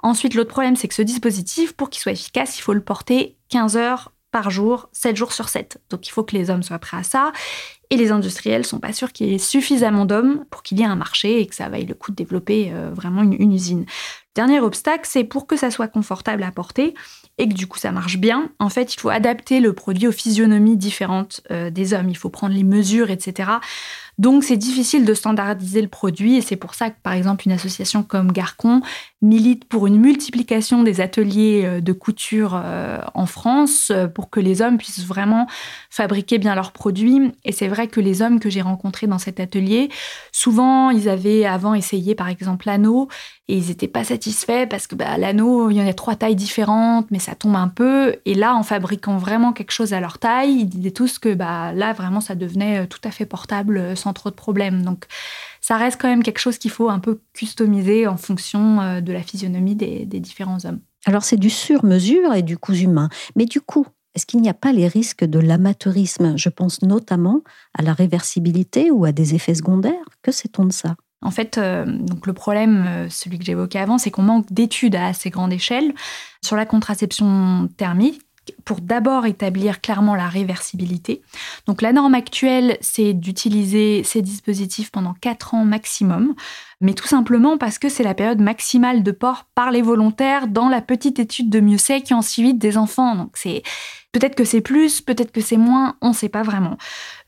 Ensuite, 0.02 0.34
l'autre 0.34 0.50
problème, 0.50 0.76
c'est 0.76 0.88
que 0.88 0.94
ce 0.94 1.02
dispositif, 1.02 1.72
pour 1.72 1.88
qu'il 1.88 2.02
soit 2.02 2.12
efficace, 2.12 2.58
il 2.58 2.62
faut 2.62 2.74
le 2.74 2.82
porter 2.82 3.36
15 3.48 3.78
heures 3.78 4.12
par 4.30 4.50
jour, 4.50 4.88
7 4.92 5.16
jours 5.16 5.32
sur 5.32 5.48
7. 5.48 5.80
Donc 5.90 6.06
il 6.06 6.10
faut 6.10 6.22
que 6.22 6.36
les 6.36 6.50
hommes 6.50 6.62
soient 6.62 6.78
prêts 6.78 6.98
à 6.98 7.02
ça. 7.02 7.32
Et 7.90 7.96
les 7.96 8.12
industriels 8.12 8.66
sont 8.66 8.80
pas 8.80 8.92
sûrs 8.92 9.12
qu'il 9.12 9.28
y 9.28 9.34
ait 9.34 9.38
suffisamment 9.38 10.04
d'hommes 10.04 10.44
pour 10.50 10.62
qu'il 10.62 10.78
y 10.78 10.82
ait 10.82 10.86
un 10.86 10.96
marché 10.96 11.40
et 11.40 11.46
que 11.46 11.54
ça 11.54 11.70
vaille 11.70 11.86
le 11.86 11.94
coup 11.94 12.10
de 12.10 12.16
développer 12.16 12.70
euh, 12.70 12.90
vraiment 12.92 13.22
une, 13.22 13.52
usine. 13.52 13.86
Dernier 14.34 14.60
obstacle, 14.60 15.04
c'est 15.04 15.24
pour 15.24 15.46
que 15.46 15.56
ça 15.56 15.70
soit 15.70 15.88
confortable 15.88 16.42
à 16.42 16.52
porter 16.52 16.92
et 17.38 17.48
que 17.48 17.54
du 17.54 17.66
coup 17.66 17.78
ça 17.78 17.90
marche 17.90 18.18
bien. 18.18 18.50
En 18.58 18.68
fait, 18.68 18.94
il 18.94 19.00
faut 19.00 19.08
adapter 19.08 19.60
le 19.60 19.72
produit 19.72 20.06
aux 20.06 20.12
physionomies 20.12 20.76
différentes 20.76 21.40
euh, 21.50 21.70
des 21.70 21.94
hommes. 21.94 22.10
Il 22.10 22.16
faut 22.16 22.28
prendre 22.28 22.54
les 22.54 22.64
mesures, 22.64 23.10
etc. 23.10 23.52
Donc 24.18 24.42
c'est 24.42 24.56
difficile 24.56 25.04
de 25.04 25.14
standardiser 25.14 25.80
le 25.80 25.88
produit 25.88 26.36
et 26.36 26.40
c'est 26.40 26.56
pour 26.56 26.74
ça 26.74 26.90
que 26.90 26.96
par 27.02 27.12
exemple 27.12 27.46
une 27.46 27.52
association 27.52 28.02
comme 28.02 28.32
Garcon 28.32 28.82
milite 29.22 29.64
pour 29.64 29.86
une 29.86 29.98
multiplication 29.98 30.82
des 30.82 31.00
ateliers 31.00 31.62
euh, 31.64 31.80
de 31.80 31.92
couture 31.92 32.52
euh, 32.54 32.98
en 33.14 33.26
France 33.26 33.90
euh, 33.90 34.06
pour 34.06 34.30
que 34.30 34.40
les 34.40 34.62
hommes 34.62 34.78
puissent 34.78 35.04
vraiment 35.04 35.46
fabriquer 35.90 36.38
bien 36.38 36.54
leurs 36.54 36.72
produits. 36.72 37.32
Et 37.44 37.52
c'est 37.52 37.68
vrai 37.68 37.88
que 37.88 38.00
les 38.00 38.22
hommes 38.22 38.38
que 38.40 38.50
j'ai 38.50 38.60
rencontrés 38.60 39.06
dans 39.06 39.18
cet 39.18 39.40
atelier, 39.40 39.88
souvent 40.32 40.90
ils 40.90 41.08
avaient 41.08 41.44
avant 41.44 41.74
essayé 41.74 42.14
par 42.14 42.28
exemple 42.28 42.66
l'anneau 42.66 43.08
et 43.48 43.56
ils 43.56 43.68
n'étaient 43.68 43.88
pas 43.88 44.04
satisfaits 44.04 44.66
parce 44.68 44.86
que 44.86 44.94
bah, 44.94 45.16
l'anneau, 45.16 45.70
il 45.70 45.76
y 45.76 45.82
en 45.82 45.86
a 45.86 45.94
trois 45.94 46.16
tailles 46.16 46.36
différentes, 46.36 47.06
mais 47.10 47.18
ça 47.18 47.34
tombe 47.34 47.56
un 47.56 47.68
peu. 47.68 48.16
Et 48.26 48.34
là, 48.34 48.54
en 48.54 48.62
fabriquant 48.62 49.16
vraiment 49.16 49.54
quelque 49.54 49.70
chose 49.70 49.94
à 49.94 50.00
leur 50.00 50.18
taille, 50.18 50.52
ils 50.60 50.66
disaient 50.66 50.90
tous 50.90 51.18
que 51.18 51.32
bah, 51.32 51.72
là, 51.72 51.94
vraiment, 51.94 52.20
ça 52.20 52.34
devenait 52.34 52.86
tout 52.88 53.00
à 53.04 53.10
fait 53.10 53.24
portable 53.24 53.96
sans 53.96 54.07
trop 54.12 54.30
de 54.30 54.34
problèmes. 54.34 54.82
Donc 54.82 55.06
ça 55.60 55.76
reste 55.76 56.00
quand 56.00 56.08
même 56.08 56.22
quelque 56.22 56.38
chose 56.38 56.58
qu'il 56.58 56.70
faut 56.70 56.88
un 56.88 56.98
peu 56.98 57.20
customiser 57.34 58.06
en 58.06 58.16
fonction 58.16 58.80
euh, 58.80 59.00
de 59.00 59.12
la 59.12 59.22
physionomie 59.22 59.74
des, 59.74 60.04
différents 60.06 60.64
hommes. 60.64 60.80
Alors 61.06 61.22
c'est 61.22 61.36
du 61.36 61.50
sur-mesure 61.50 62.34
et 62.34 62.42
du 62.42 62.56
coût 62.56 62.74
humain. 62.74 63.08
Mais 63.36 63.44
du 63.44 63.60
coup, 63.60 63.86
est-ce 64.14 64.26
qu'il 64.26 64.40
n'y 64.40 64.48
a 64.48 64.54
pas 64.54 64.72
les 64.72 64.88
risques 64.88 65.24
de 65.24 65.38
l'amateurisme? 65.38 66.36
Je 66.36 66.48
pense 66.48 66.82
notamment 66.82 67.42
à 67.74 67.82
la 67.82 67.92
réversibilité 67.92 68.90
ou 68.90 69.04
à 69.04 69.12
des 69.12 69.34
effets 69.34 69.54
secondaires. 69.54 69.92
Que 70.22 70.32
sait-on 70.32 70.64
de 70.64 70.72
ça? 70.72 70.96
En 71.20 71.30
fait, 71.30 71.58
euh, 71.58 71.84
donc 71.84 72.26
le 72.26 72.32
problème, 72.32 72.84
euh, 72.86 73.08
celui 73.10 73.38
que 73.38 73.44
j'évoquais 73.44 73.80
avant, 73.80 73.98
c'est 73.98 74.10
qu'on 74.10 74.22
manque 74.22 74.52
d'études 74.52 74.94
à 74.94 75.06
assez 75.06 75.30
grande 75.30 75.52
échelle 75.52 75.92
sur 76.44 76.54
la 76.54 76.64
contraception 76.64 77.68
thermique 77.76 78.22
pour 78.68 78.82
d'abord 78.82 79.24
établir 79.24 79.80
clairement 79.80 80.14
la 80.14 80.28
réversibilité. 80.28 81.22
Donc 81.66 81.80
la 81.80 81.94
norme 81.94 82.12
actuelle, 82.12 82.76
c'est 82.82 83.14
d'utiliser 83.14 84.02
ces 84.04 84.20
dispositifs 84.20 84.90
pendant 84.90 85.14
4 85.14 85.54
ans 85.54 85.64
maximum, 85.64 86.34
mais 86.80 86.94
tout 86.94 87.06
simplement 87.06 87.58
parce 87.58 87.78
que 87.78 87.88
c'est 87.88 88.02
la 88.02 88.14
période 88.14 88.40
maximale 88.40 89.02
de 89.02 89.10
port 89.10 89.46
par 89.54 89.70
les 89.70 89.82
volontaires 89.82 90.46
dans 90.48 90.68
la 90.68 90.80
petite 90.80 91.18
étude 91.18 91.50
de 91.50 91.60
Mieuxet 91.60 92.02
qui 92.02 92.14
en 92.14 92.22
suit 92.22 92.54
des 92.54 92.78
enfants. 92.78 93.16
Donc 93.16 93.32
c'est 93.34 93.62
Peut-être 94.12 94.36
que 94.36 94.44
c'est 94.44 94.62
plus, 94.62 95.02
peut-être 95.02 95.32
que 95.32 95.42
c'est 95.42 95.58
moins, 95.58 95.96
on 96.00 96.08
ne 96.08 96.14
sait 96.14 96.30
pas 96.30 96.42
vraiment. 96.42 96.78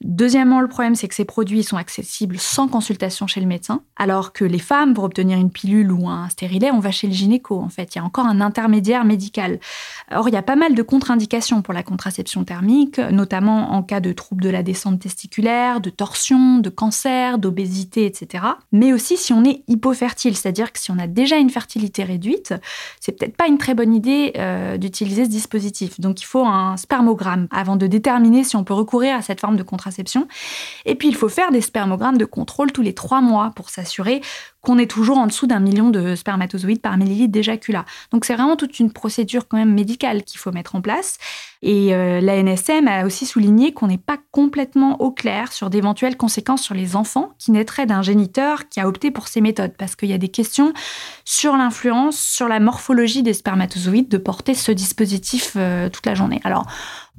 Deuxièmement, 0.00 0.60
le 0.62 0.68
problème, 0.68 0.94
c'est 0.94 1.08
que 1.08 1.14
ces 1.14 1.26
produits 1.26 1.62
sont 1.62 1.76
accessibles 1.76 2.38
sans 2.38 2.68
consultation 2.68 3.26
chez 3.26 3.42
le 3.42 3.46
médecin, 3.46 3.82
alors 3.96 4.32
que 4.32 4.46
les 4.46 4.58
femmes, 4.58 4.94
pour 4.94 5.04
obtenir 5.04 5.38
une 5.38 5.50
pilule 5.50 5.92
ou 5.92 6.08
un 6.08 6.30
stérilet, 6.30 6.70
on 6.70 6.80
va 6.80 6.90
chez 6.90 7.06
le 7.06 7.12
gynéco, 7.12 7.60
en 7.60 7.68
fait. 7.68 7.94
Il 7.94 7.98
y 7.98 8.00
a 8.00 8.04
encore 8.04 8.24
un 8.24 8.40
intermédiaire 8.40 9.04
médical. 9.04 9.60
Or, 10.10 10.30
il 10.30 10.32
y 10.32 10.38
a 10.38 10.42
pas 10.42 10.56
mal 10.56 10.74
de 10.74 10.82
contre-indications 10.82 11.60
pour 11.60 11.74
la 11.74 11.82
contraception 11.82 12.44
thermique, 12.44 12.98
notamment 12.98 13.72
en 13.72 13.82
cas 13.82 14.00
de 14.00 14.14
troubles 14.14 14.42
de 14.42 14.50
la 14.50 14.62
descente 14.62 15.00
testiculaire, 15.00 15.82
de 15.82 15.90
torsion, 15.90 16.58
de 16.58 16.70
cancer, 16.70 17.36
d'obésité, 17.36 18.06
etc. 18.06 18.42
Mais 18.72 18.94
aussi 18.94 19.18
si 19.18 19.34
on 19.34 19.39
est 19.44 19.62
hypofertile, 19.68 20.36
c'est-à-dire 20.36 20.72
que 20.72 20.78
si 20.78 20.90
on 20.90 20.98
a 20.98 21.06
déjà 21.06 21.36
une 21.36 21.50
fertilité 21.50 22.04
réduite, 22.04 22.54
c'est 23.00 23.12
peut-être 23.12 23.36
pas 23.36 23.46
une 23.46 23.58
très 23.58 23.74
bonne 23.74 23.94
idée 23.94 24.32
euh, 24.36 24.76
d'utiliser 24.76 25.24
ce 25.24 25.30
dispositif. 25.30 26.00
Donc, 26.00 26.20
il 26.20 26.24
faut 26.24 26.44
un 26.44 26.76
spermogramme 26.76 27.48
avant 27.50 27.76
de 27.76 27.86
déterminer 27.86 28.44
si 28.44 28.56
on 28.56 28.64
peut 28.64 28.74
recourir 28.74 29.16
à 29.16 29.22
cette 29.22 29.40
forme 29.40 29.56
de 29.56 29.62
contraception. 29.62 30.28
Et 30.84 30.94
puis, 30.94 31.08
il 31.08 31.14
faut 31.14 31.28
faire 31.28 31.50
des 31.52 31.60
spermogrammes 31.60 32.18
de 32.18 32.24
contrôle 32.24 32.72
tous 32.72 32.82
les 32.82 32.94
trois 32.94 33.20
mois 33.20 33.52
pour 33.54 33.70
s'assurer 33.70 34.20
qu'on 34.62 34.78
est 34.78 34.90
toujours 34.90 35.18
en 35.18 35.26
dessous 35.26 35.46
d'un 35.46 35.60
million 35.60 35.90
de 35.90 36.14
spermatozoïdes 36.14 36.80
par 36.80 36.96
millilitre 36.96 37.32
d'éjaculat. 37.32 37.84
Donc 38.12 38.24
c'est 38.24 38.34
vraiment 38.34 38.56
toute 38.56 38.78
une 38.78 38.92
procédure 38.92 39.48
quand 39.48 39.56
même 39.56 39.72
médicale 39.72 40.22
qu'il 40.22 40.38
faut 40.38 40.52
mettre 40.52 40.74
en 40.74 40.80
place. 40.80 41.18
Et 41.62 41.94
euh, 41.94 42.20
la 42.20 42.42
NSM 42.42 42.88
a 42.88 43.04
aussi 43.04 43.26
souligné 43.26 43.72
qu'on 43.72 43.86
n'est 43.86 43.98
pas 43.98 44.16
complètement 44.30 45.00
au 45.00 45.10
clair 45.10 45.52
sur 45.52 45.68
d'éventuelles 45.68 46.16
conséquences 46.16 46.62
sur 46.62 46.74
les 46.74 46.96
enfants 46.96 47.30
qui 47.38 47.52
naîtraient 47.52 47.84
d'un 47.84 48.00
géniteur 48.00 48.68
qui 48.68 48.80
a 48.80 48.88
opté 48.88 49.10
pour 49.10 49.28
ces 49.28 49.42
méthodes, 49.42 49.74
parce 49.76 49.94
qu'il 49.94 50.08
y 50.08 50.14
a 50.14 50.18
des 50.18 50.28
questions 50.28 50.72
sur 51.26 51.56
l'influence, 51.56 52.18
sur 52.18 52.48
la 52.48 52.60
morphologie 52.60 53.22
des 53.22 53.34
spermatozoïdes 53.34 54.08
de 54.08 54.16
porter 54.16 54.54
ce 54.54 54.72
dispositif 54.72 55.52
euh, 55.56 55.90
toute 55.90 56.06
la 56.06 56.14
journée. 56.14 56.40
Alors, 56.44 56.66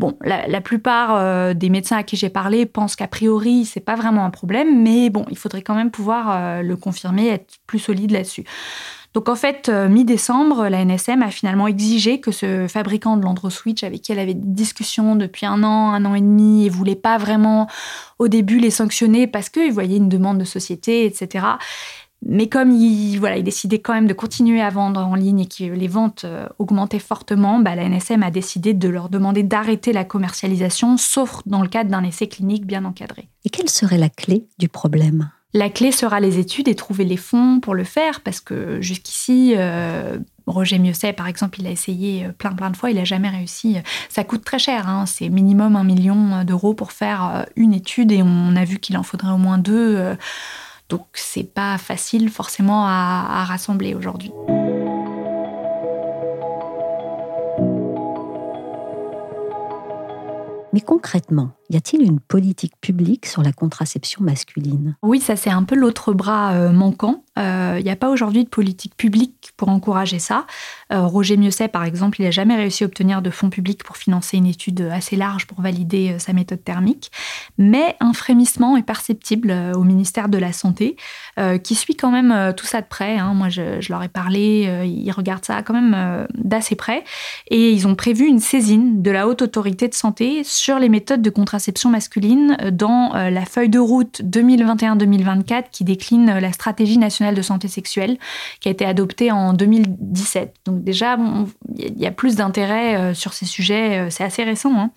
bon, 0.01 0.17
la, 0.21 0.61
plupart 0.61 1.15
euh, 1.15 1.53
des 1.53 1.69
médecins 1.69 1.97
à 1.97 2.03
qui 2.03 2.17
j'ai 2.17 2.29
parlé 2.29 2.65
pensent 2.65 2.97
qu'a 2.97 3.07
priori, 3.07 3.63
c'est 3.63 3.79
pas 3.79 3.95
vraiment 3.95 4.25
un 4.25 4.29
problème, 4.31 4.83
mais 4.83 5.09
bon, 5.09 5.25
il 5.29 5.37
faudrait 5.37 5.61
quand 5.61 5.75
même 5.75 5.91
pouvoir 5.91 6.61
le 6.61 6.75
confirmer, 6.75 7.29
être 7.29 7.55
plus 7.65 7.79
solide 7.79 8.11
là-dessus. 8.11 8.43
Donc 9.13 9.27
en 9.27 9.35
fait, 9.35 9.67
euh, 9.67 9.89
mi-décembre, 9.89 10.69
la 10.69 10.85
NSM 10.85 11.21
a 11.21 11.31
finalement 11.31 11.67
exigé 11.67 12.21
que 12.21 12.31
ce 12.31 12.67
fabricant 12.67 13.17
de 13.17 13.23
l'Androswitch, 13.23 13.83
avec 13.83 14.01
qui 14.01 14.13
elle 14.13 14.19
avait 14.19 14.33
des 14.33 14.47
discussions 14.47 15.17
depuis 15.17 15.45
un 15.45 15.63
an, 15.63 15.91
un 15.91 16.05
an 16.05 16.15
et 16.15 16.21
demi, 16.21 16.65
et 16.65 16.69
voulait 16.69 16.95
pas 16.95 17.17
vraiment 17.17 17.67
au 18.19 18.29
début 18.29 18.59
les 18.59 18.69
sanctionner 18.69 19.27
parce 19.27 19.49
qu'il 19.49 19.73
voyait 19.73 19.97
une 19.97 20.07
demande 20.07 20.37
de 20.37 20.45
société, 20.45 21.05
etc. 21.05 21.45
Mais 22.23 22.47
comme 22.47 22.71
il, 22.71 23.17
voilà, 23.17 23.37
il 23.37 23.43
décidait 23.43 23.79
quand 23.79 23.93
même 23.93 24.07
de 24.07 24.13
continuer 24.13 24.61
à 24.61 24.69
vendre 24.69 24.99
en 24.99 25.15
ligne 25.15 25.41
et 25.41 25.47
que 25.47 25.63
les 25.63 25.87
ventes 25.87 26.23
euh, 26.23 26.47
augmentaient 26.59 26.99
fortement, 26.99 27.59
bah, 27.59 27.75
la 27.75 27.83
NSM 27.89 28.21
a 28.21 28.29
décidé 28.29 28.73
de 28.73 28.89
leur 28.89 29.09
demander 29.09 29.41
d'arrêter 29.41 29.91
la 29.91 30.03
commercialisation, 30.03 30.97
sauf 30.97 31.41
dans 31.47 31.63
le 31.63 31.67
cadre 31.67 31.89
d'un 31.89 32.03
essai 32.03 32.27
clinique 32.27 32.65
bien 32.65 32.85
encadré. 32.85 33.27
Et 33.43 33.49
quelle 33.49 33.69
serait 33.69 33.97
la 33.97 34.09
clé 34.09 34.45
du 34.59 34.69
problème? 34.69 35.31
La 35.53 35.69
clé 35.69 35.91
sera 35.91 36.19
les 36.19 36.37
études 36.37 36.67
et 36.67 36.75
trouver 36.75 37.05
les 37.05 37.17
fonds 37.17 37.59
pour 37.59 37.73
le 37.73 37.83
faire, 37.83 38.21
parce 38.21 38.39
que 38.39 38.79
jusqu'ici, 38.81 39.55
euh, 39.57 40.17
Roger 40.45 40.77
Mieuxet, 40.77 41.13
par 41.13 41.27
exemple, 41.27 41.59
il 41.59 41.67
a 41.67 41.71
essayé 41.71 42.25
euh, 42.25 42.31
plein 42.31 42.53
plein 42.53 42.69
de 42.69 42.77
fois, 42.77 42.91
il 42.91 42.97
n'a 42.97 43.03
jamais 43.03 43.29
réussi. 43.29 43.77
Ça 44.09 44.23
coûte 44.23 44.45
très 44.45 44.59
cher, 44.59 44.87
hein. 44.87 45.07
c'est 45.07 45.27
minimum 45.27 45.75
un 45.75 45.83
million 45.83 46.45
d'euros 46.45 46.75
pour 46.75 46.91
faire 46.91 47.47
une 47.55 47.73
étude, 47.73 48.11
et 48.11 48.21
on 48.21 48.55
a 48.55 48.63
vu 48.63 48.77
qu'il 48.77 48.95
en 48.95 49.03
faudrait 49.03 49.31
au 49.31 49.37
moins 49.37 49.57
deux. 49.57 50.15
Donc 50.91 51.07
c'est 51.13 51.45
pas 51.45 51.77
facile 51.77 52.29
forcément 52.29 52.85
à 52.85 53.45
rassembler 53.45 53.95
aujourd'hui. 53.95 54.31
Mais 60.73 60.81
concrètement, 60.81 61.51
y 61.71 61.77
a-t-il 61.77 62.01
une 62.03 62.19
politique 62.19 62.73
publique 62.81 63.25
sur 63.25 63.41
la 63.41 63.53
contraception 63.53 64.23
masculine? 64.23 64.95
Oui, 65.01 65.21
ça 65.21 65.37
c'est 65.37 65.49
un 65.49 65.63
peu 65.63 65.75
l'autre 65.75 66.13
bras 66.13 66.53
euh, 66.53 66.71
manquant. 66.71 67.23
Il 67.37 67.43
euh, 67.43 67.81
n'y 67.81 67.89
a 67.89 67.95
pas 67.95 68.09
aujourd'hui 68.09 68.43
de 68.43 68.49
politique 68.49 68.95
publique 68.97 69.51
pour 69.55 69.69
encourager 69.69 70.19
ça. 70.19 70.45
Euh, 70.91 71.05
Roger 71.05 71.37
Mieuxet, 71.37 71.69
par 71.69 71.85
exemple, 71.85 72.19
il 72.19 72.25
n'a 72.25 72.31
jamais 72.31 72.57
réussi 72.57 72.83
à 72.83 72.87
obtenir 72.87 73.21
de 73.21 73.29
fonds 73.29 73.49
publics 73.49 73.83
pour 73.85 73.95
financer 73.95 74.35
une 74.35 74.47
étude 74.47 74.81
assez 74.91 75.15
large 75.15 75.47
pour 75.47 75.61
valider 75.61 76.19
sa 76.19 76.33
méthode 76.33 76.61
thermique. 76.61 77.09
Mais 77.57 77.95
un 78.01 78.11
frémissement 78.11 78.75
est 78.75 78.83
perceptible 78.83 79.55
au 79.73 79.83
ministère 79.83 80.27
de 80.27 80.37
la 80.37 80.51
Santé, 80.51 80.97
qui 81.63 81.75
suit 81.75 81.95
quand 81.95 82.11
même 82.11 82.53
tout 82.55 82.65
ça 82.65 82.81
de 82.81 82.87
près. 82.87 83.17
Hein. 83.17 83.33
Moi, 83.33 83.49
je, 83.49 83.79
je, 83.79 83.93
leur 83.93 84.03
ai 84.03 84.09
parlé, 84.09 84.83
ils 84.85 85.11
regardent 85.11 85.45
ça 85.45 85.61
quand 85.63 85.73
même 85.73 86.27
d'assez 86.35 86.75
près. 86.75 87.03
Et 87.47 87.71
ils 87.71 87.87
ont 87.87 87.95
prévu 87.95 88.25
une 88.25 88.39
saisine 88.39 89.01
de 89.01 89.11
la 89.11 89.27
Haute 89.27 89.41
Autorité 89.41 89.87
de 89.87 89.93
Santé 89.93 90.43
sur 90.43 90.79
les 90.79 90.89
méthodes 90.89 91.21
de 91.21 91.29
contraception 91.29 91.60
masculine 91.89 92.57
dans 92.71 93.13
la 93.13 93.45
feuille 93.45 93.69
de 93.69 93.79
route 93.79 94.21
2021-2024 94.23 95.65
qui 95.71 95.83
décline 95.83 96.39
la 96.39 96.51
stratégie 96.51 96.97
nationale 96.97 97.35
de 97.35 97.41
santé 97.41 97.67
sexuelle 97.67 98.17
qui 98.59 98.67
a 98.67 98.71
été 98.71 98.85
adoptée 98.85 99.31
en 99.31 99.53
2017. 99.53 100.55
Donc 100.65 100.83
déjà, 100.83 101.17
il 101.77 101.99
y 101.99 102.05
a 102.05 102.11
plus 102.11 102.35
d'intérêt 102.35 102.95
euh, 102.95 103.13
sur 103.13 103.33
ces 103.33 103.45
sujets, 103.45 103.99
euh, 103.99 104.09
c'est 104.09 104.23
assez 104.23 104.43
récent. 104.43 104.73
Hein. 104.77 104.91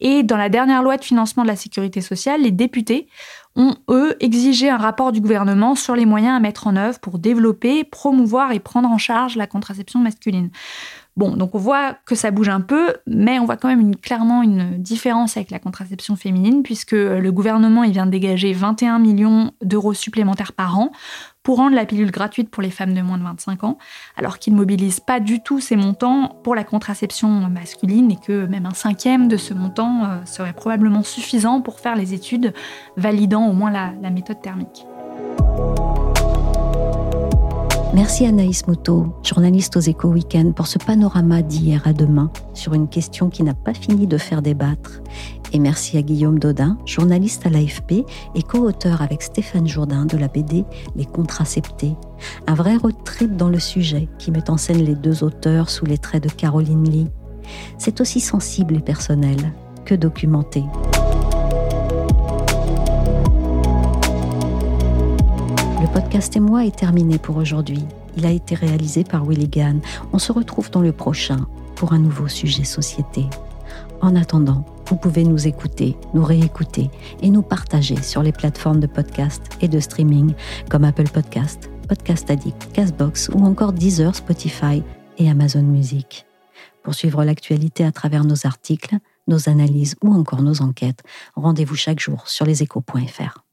Et 0.00 0.22
dans 0.22 0.36
la 0.36 0.48
dernière 0.48 0.82
loi 0.82 0.96
de 0.96 1.04
financement 1.04 1.42
de 1.42 1.48
la 1.48 1.56
sécurité 1.56 2.00
sociale, 2.00 2.42
les 2.42 2.50
députés 2.50 3.06
ont, 3.54 3.76
eux, 3.88 4.14
exigé 4.20 4.68
un 4.68 4.76
rapport 4.76 5.10
du 5.10 5.22
gouvernement 5.22 5.74
sur 5.74 5.96
les 5.96 6.04
moyens 6.04 6.36
à 6.36 6.40
mettre 6.40 6.66
en 6.66 6.76
œuvre 6.76 6.98
pour 6.98 7.18
développer, 7.18 7.82
promouvoir 7.84 8.52
et 8.52 8.60
prendre 8.60 8.90
en 8.90 8.98
charge 8.98 9.36
la 9.36 9.46
contraception 9.46 10.00
masculine. 10.00 10.50
Bon, 11.16 11.34
donc 11.34 11.54
on 11.54 11.58
voit 11.58 11.94
que 12.04 12.14
ça 12.14 12.30
bouge 12.30 12.50
un 12.50 12.60
peu, 12.60 12.94
mais 13.06 13.38
on 13.38 13.46
voit 13.46 13.56
quand 13.56 13.68
même 13.68 13.96
clairement 13.96 14.42
une 14.42 14.76
différence 14.76 15.38
avec 15.38 15.50
la 15.50 15.58
contraception 15.58 16.14
féminine, 16.14 16.62
puisque 16.62 16.92
le 16.92 17.30
gouvernement 17.30 17.84
il 17.84 17.92
vient 17.92 18.04
de 18.04 18.10
dégager 18.10 18.52
21 18.52 18.98
millions 18.98 19.52
d'euros 19.62 19.94
supplémentaires 19.94 20.52
par 20.52 20.78
an 20.78 20.92
pour 21.42 21.56
rendre 21.56 21.74
la 21.74 21.86
pilule 21.86 22.10
gratuite 22.10 22.50
pour 22.50 22.62
les 22.62 22.70
femmes 22.70 22.92
de 22.92 23.00
moins 23.00 23.16
de 23.16 23.22
25 23.22 23.64
ans, 23.64 23.78
alors 24.16 24.38
qu'il 24.38 24.52
ne 24.52 24.58
mobilise 24.58 25.00
pas 25.00 25.20
du 25.20 25.42
tout 25.42 25.58
ces 25.58 25.76
montants 25.76 26.36
pour 26.44 26.54
la 26.54 26.64
contraception 26.64 27.28
masculine 27.48 28.10
et 28.10 28.16
que 28.16 28.44
même 28.46 28.66
un 28.66 28.74
cinquième 28.74 29.28
de 29.28 29.38
ce 29.38 29.54
montant 29.54 30.04
euh, 30.04 30.24
serait 30.26 30.52
probablement 30.52 31.02
suffisant 31.02 31.62
pour 31.62 31.80
faire 31.80 31.96
les 31.96 32.12
études 32.12 32.52
validant 32.98 33.46
au 33.46 33.54
moins 33.54 33.70
la 33.70 34.10
méthode 34.10 34.42
thermique. 34.42 34.84
Merci 37.96 38.26
Anaïs 38.26 38.66
Moto, 38.66 39.06
journaliste 39.22 39.78
aux 39.78 39.80
Éco 39.80 40.08
Weekend, 40.08 40.54
pour 40.54 40.66
ce 40.66 40.76
panorama 40.76 41.40
d'hier 41.40 41.80
à 41.86 41.94
demain 41.94 42.30
sur 42.52 42.74
une 42.74 42.88
question 42.88 43.30
qui 43.30 43.42
n'a 43.42 43.54
pas 43.54 43.72
fini 43.72 44.06
de 44.06 44.18
faire 44.18 44.42
débattre. 44.42 45.00
Et 45.54 45.58
merci 45.58 45.96
à 45.96 46.02
Guillaume 46.02 46.38
Dodin, 46.38 46.76
journaliste 46.84 47.46
à 47.46 47.48
l'AFP 47.48 48.04
et 48.34 48.42
co-auteur 48.42 49.00
avec 49.00 49.22
Stéphane 49.22 49.66
Jourdain 49.66 50.04
de 50.04 50.18
la 50.18 50.28
BD 50.28 50.66
Les 50.94 51.06
Contraceptés. 51.06 51.94
Un 52.46 52.52
vrai 52.52 52.76
road 52.76 52.94
dans 53.34 53.48
le 53.48 53.58
sujet 53.58 54.10
qui 54.18 54.30
met 54.30 54.50
en 54.50 54.58
scène 54.58 54.84
les 54.84 54.94
deux 54.94 55.24
auteurs 55.24 55.70
sous 55.70 55.86
les 55.86 55.96
traits 55.96 56.22
de 56.22 56.28
Caroline 56.28 56.86
Lee. 56.86 57.08
C'est 57.78 58.02
aussi 58.02 58.20
sensible 58.20 58.76
et 58.76 58.80
personnel 58.80 59.38
que 59.86 59.94
documenté. 59.94 60.64
Podcast 65.96 66.36
et 66.36 66.40
moi 66.40 66.66
est 66.66 66.76
terminé 66.76 67.18
pour 67.18 67.38
aujourd'hui. 67.38 67.82
Il 68.18 68.26
a 68.26 68.30
été 68.30 68.54
réalisé 68.54 69.02
par 69.02 69.24
Willy. 69.24 69.48
On 70.12 70.18
se 70.18 70.30
retrouve 70.30 70.70
dans 70.70 70.82
le 70.82 70.92
prochain 70.92 71.46
pour 71.74 71.94
un 71.94 71.98
nouveau 71.98 72.28
sujet 72.28 72.64
société. 72.64 73.24
En 74.02 74.14
attendant, 74.14 74.66
vous 74.88 74.96
pouvez 74.96 75.24
nous 75.24 75.48
écouter, 75.48 75.96
nous 76.12 76.22
réécouter 76.22 76.90
et 77.22 77.30
nous 77.30 77.40
partager 77.40 78.02
sur 78.02 78.22
les 78.22 78.32
plateformes 78.32 78.78
de 78.78 78.86
podcast 78.86 79.42
et 79.62 79.68
de 79.68 79.80
streaming 79.80 80.34
comme 80.68 80.84
Apple 80.84 81.08
Podcast, 81.08 81.70
Podcast 81.88 82.30
Addict, 82.30 82.70
Castbox 82.74 83.30
ou 83.32 83.46
encore 83.46 83.72
Deezer, 83.72 84.14
Spotify 84.14 84.82
et 85.16 85.30
Amazon 85.30 85.62
Music. 85.62 86.26
Pour 86.82 86.94
suivre 86.94 87.24
l'actualité 87.24 87.86
à 87.86 87.92
travers 87.92 88.24
nos 88.24 88.46
articles, 88.46 88.96
nos 89.28 89.48
analyses 89.48 89.96
ou 90.04 90.12
encore 90.12 90.42
nos 90.42 90.60
enquêtes, 90.60 91.02
rendez-vous 91.36 91.74
chaque 91.74 92.00
jour 92.00 92.28
sur 92.28 92.44
leséchos.fr. 92.44 93.45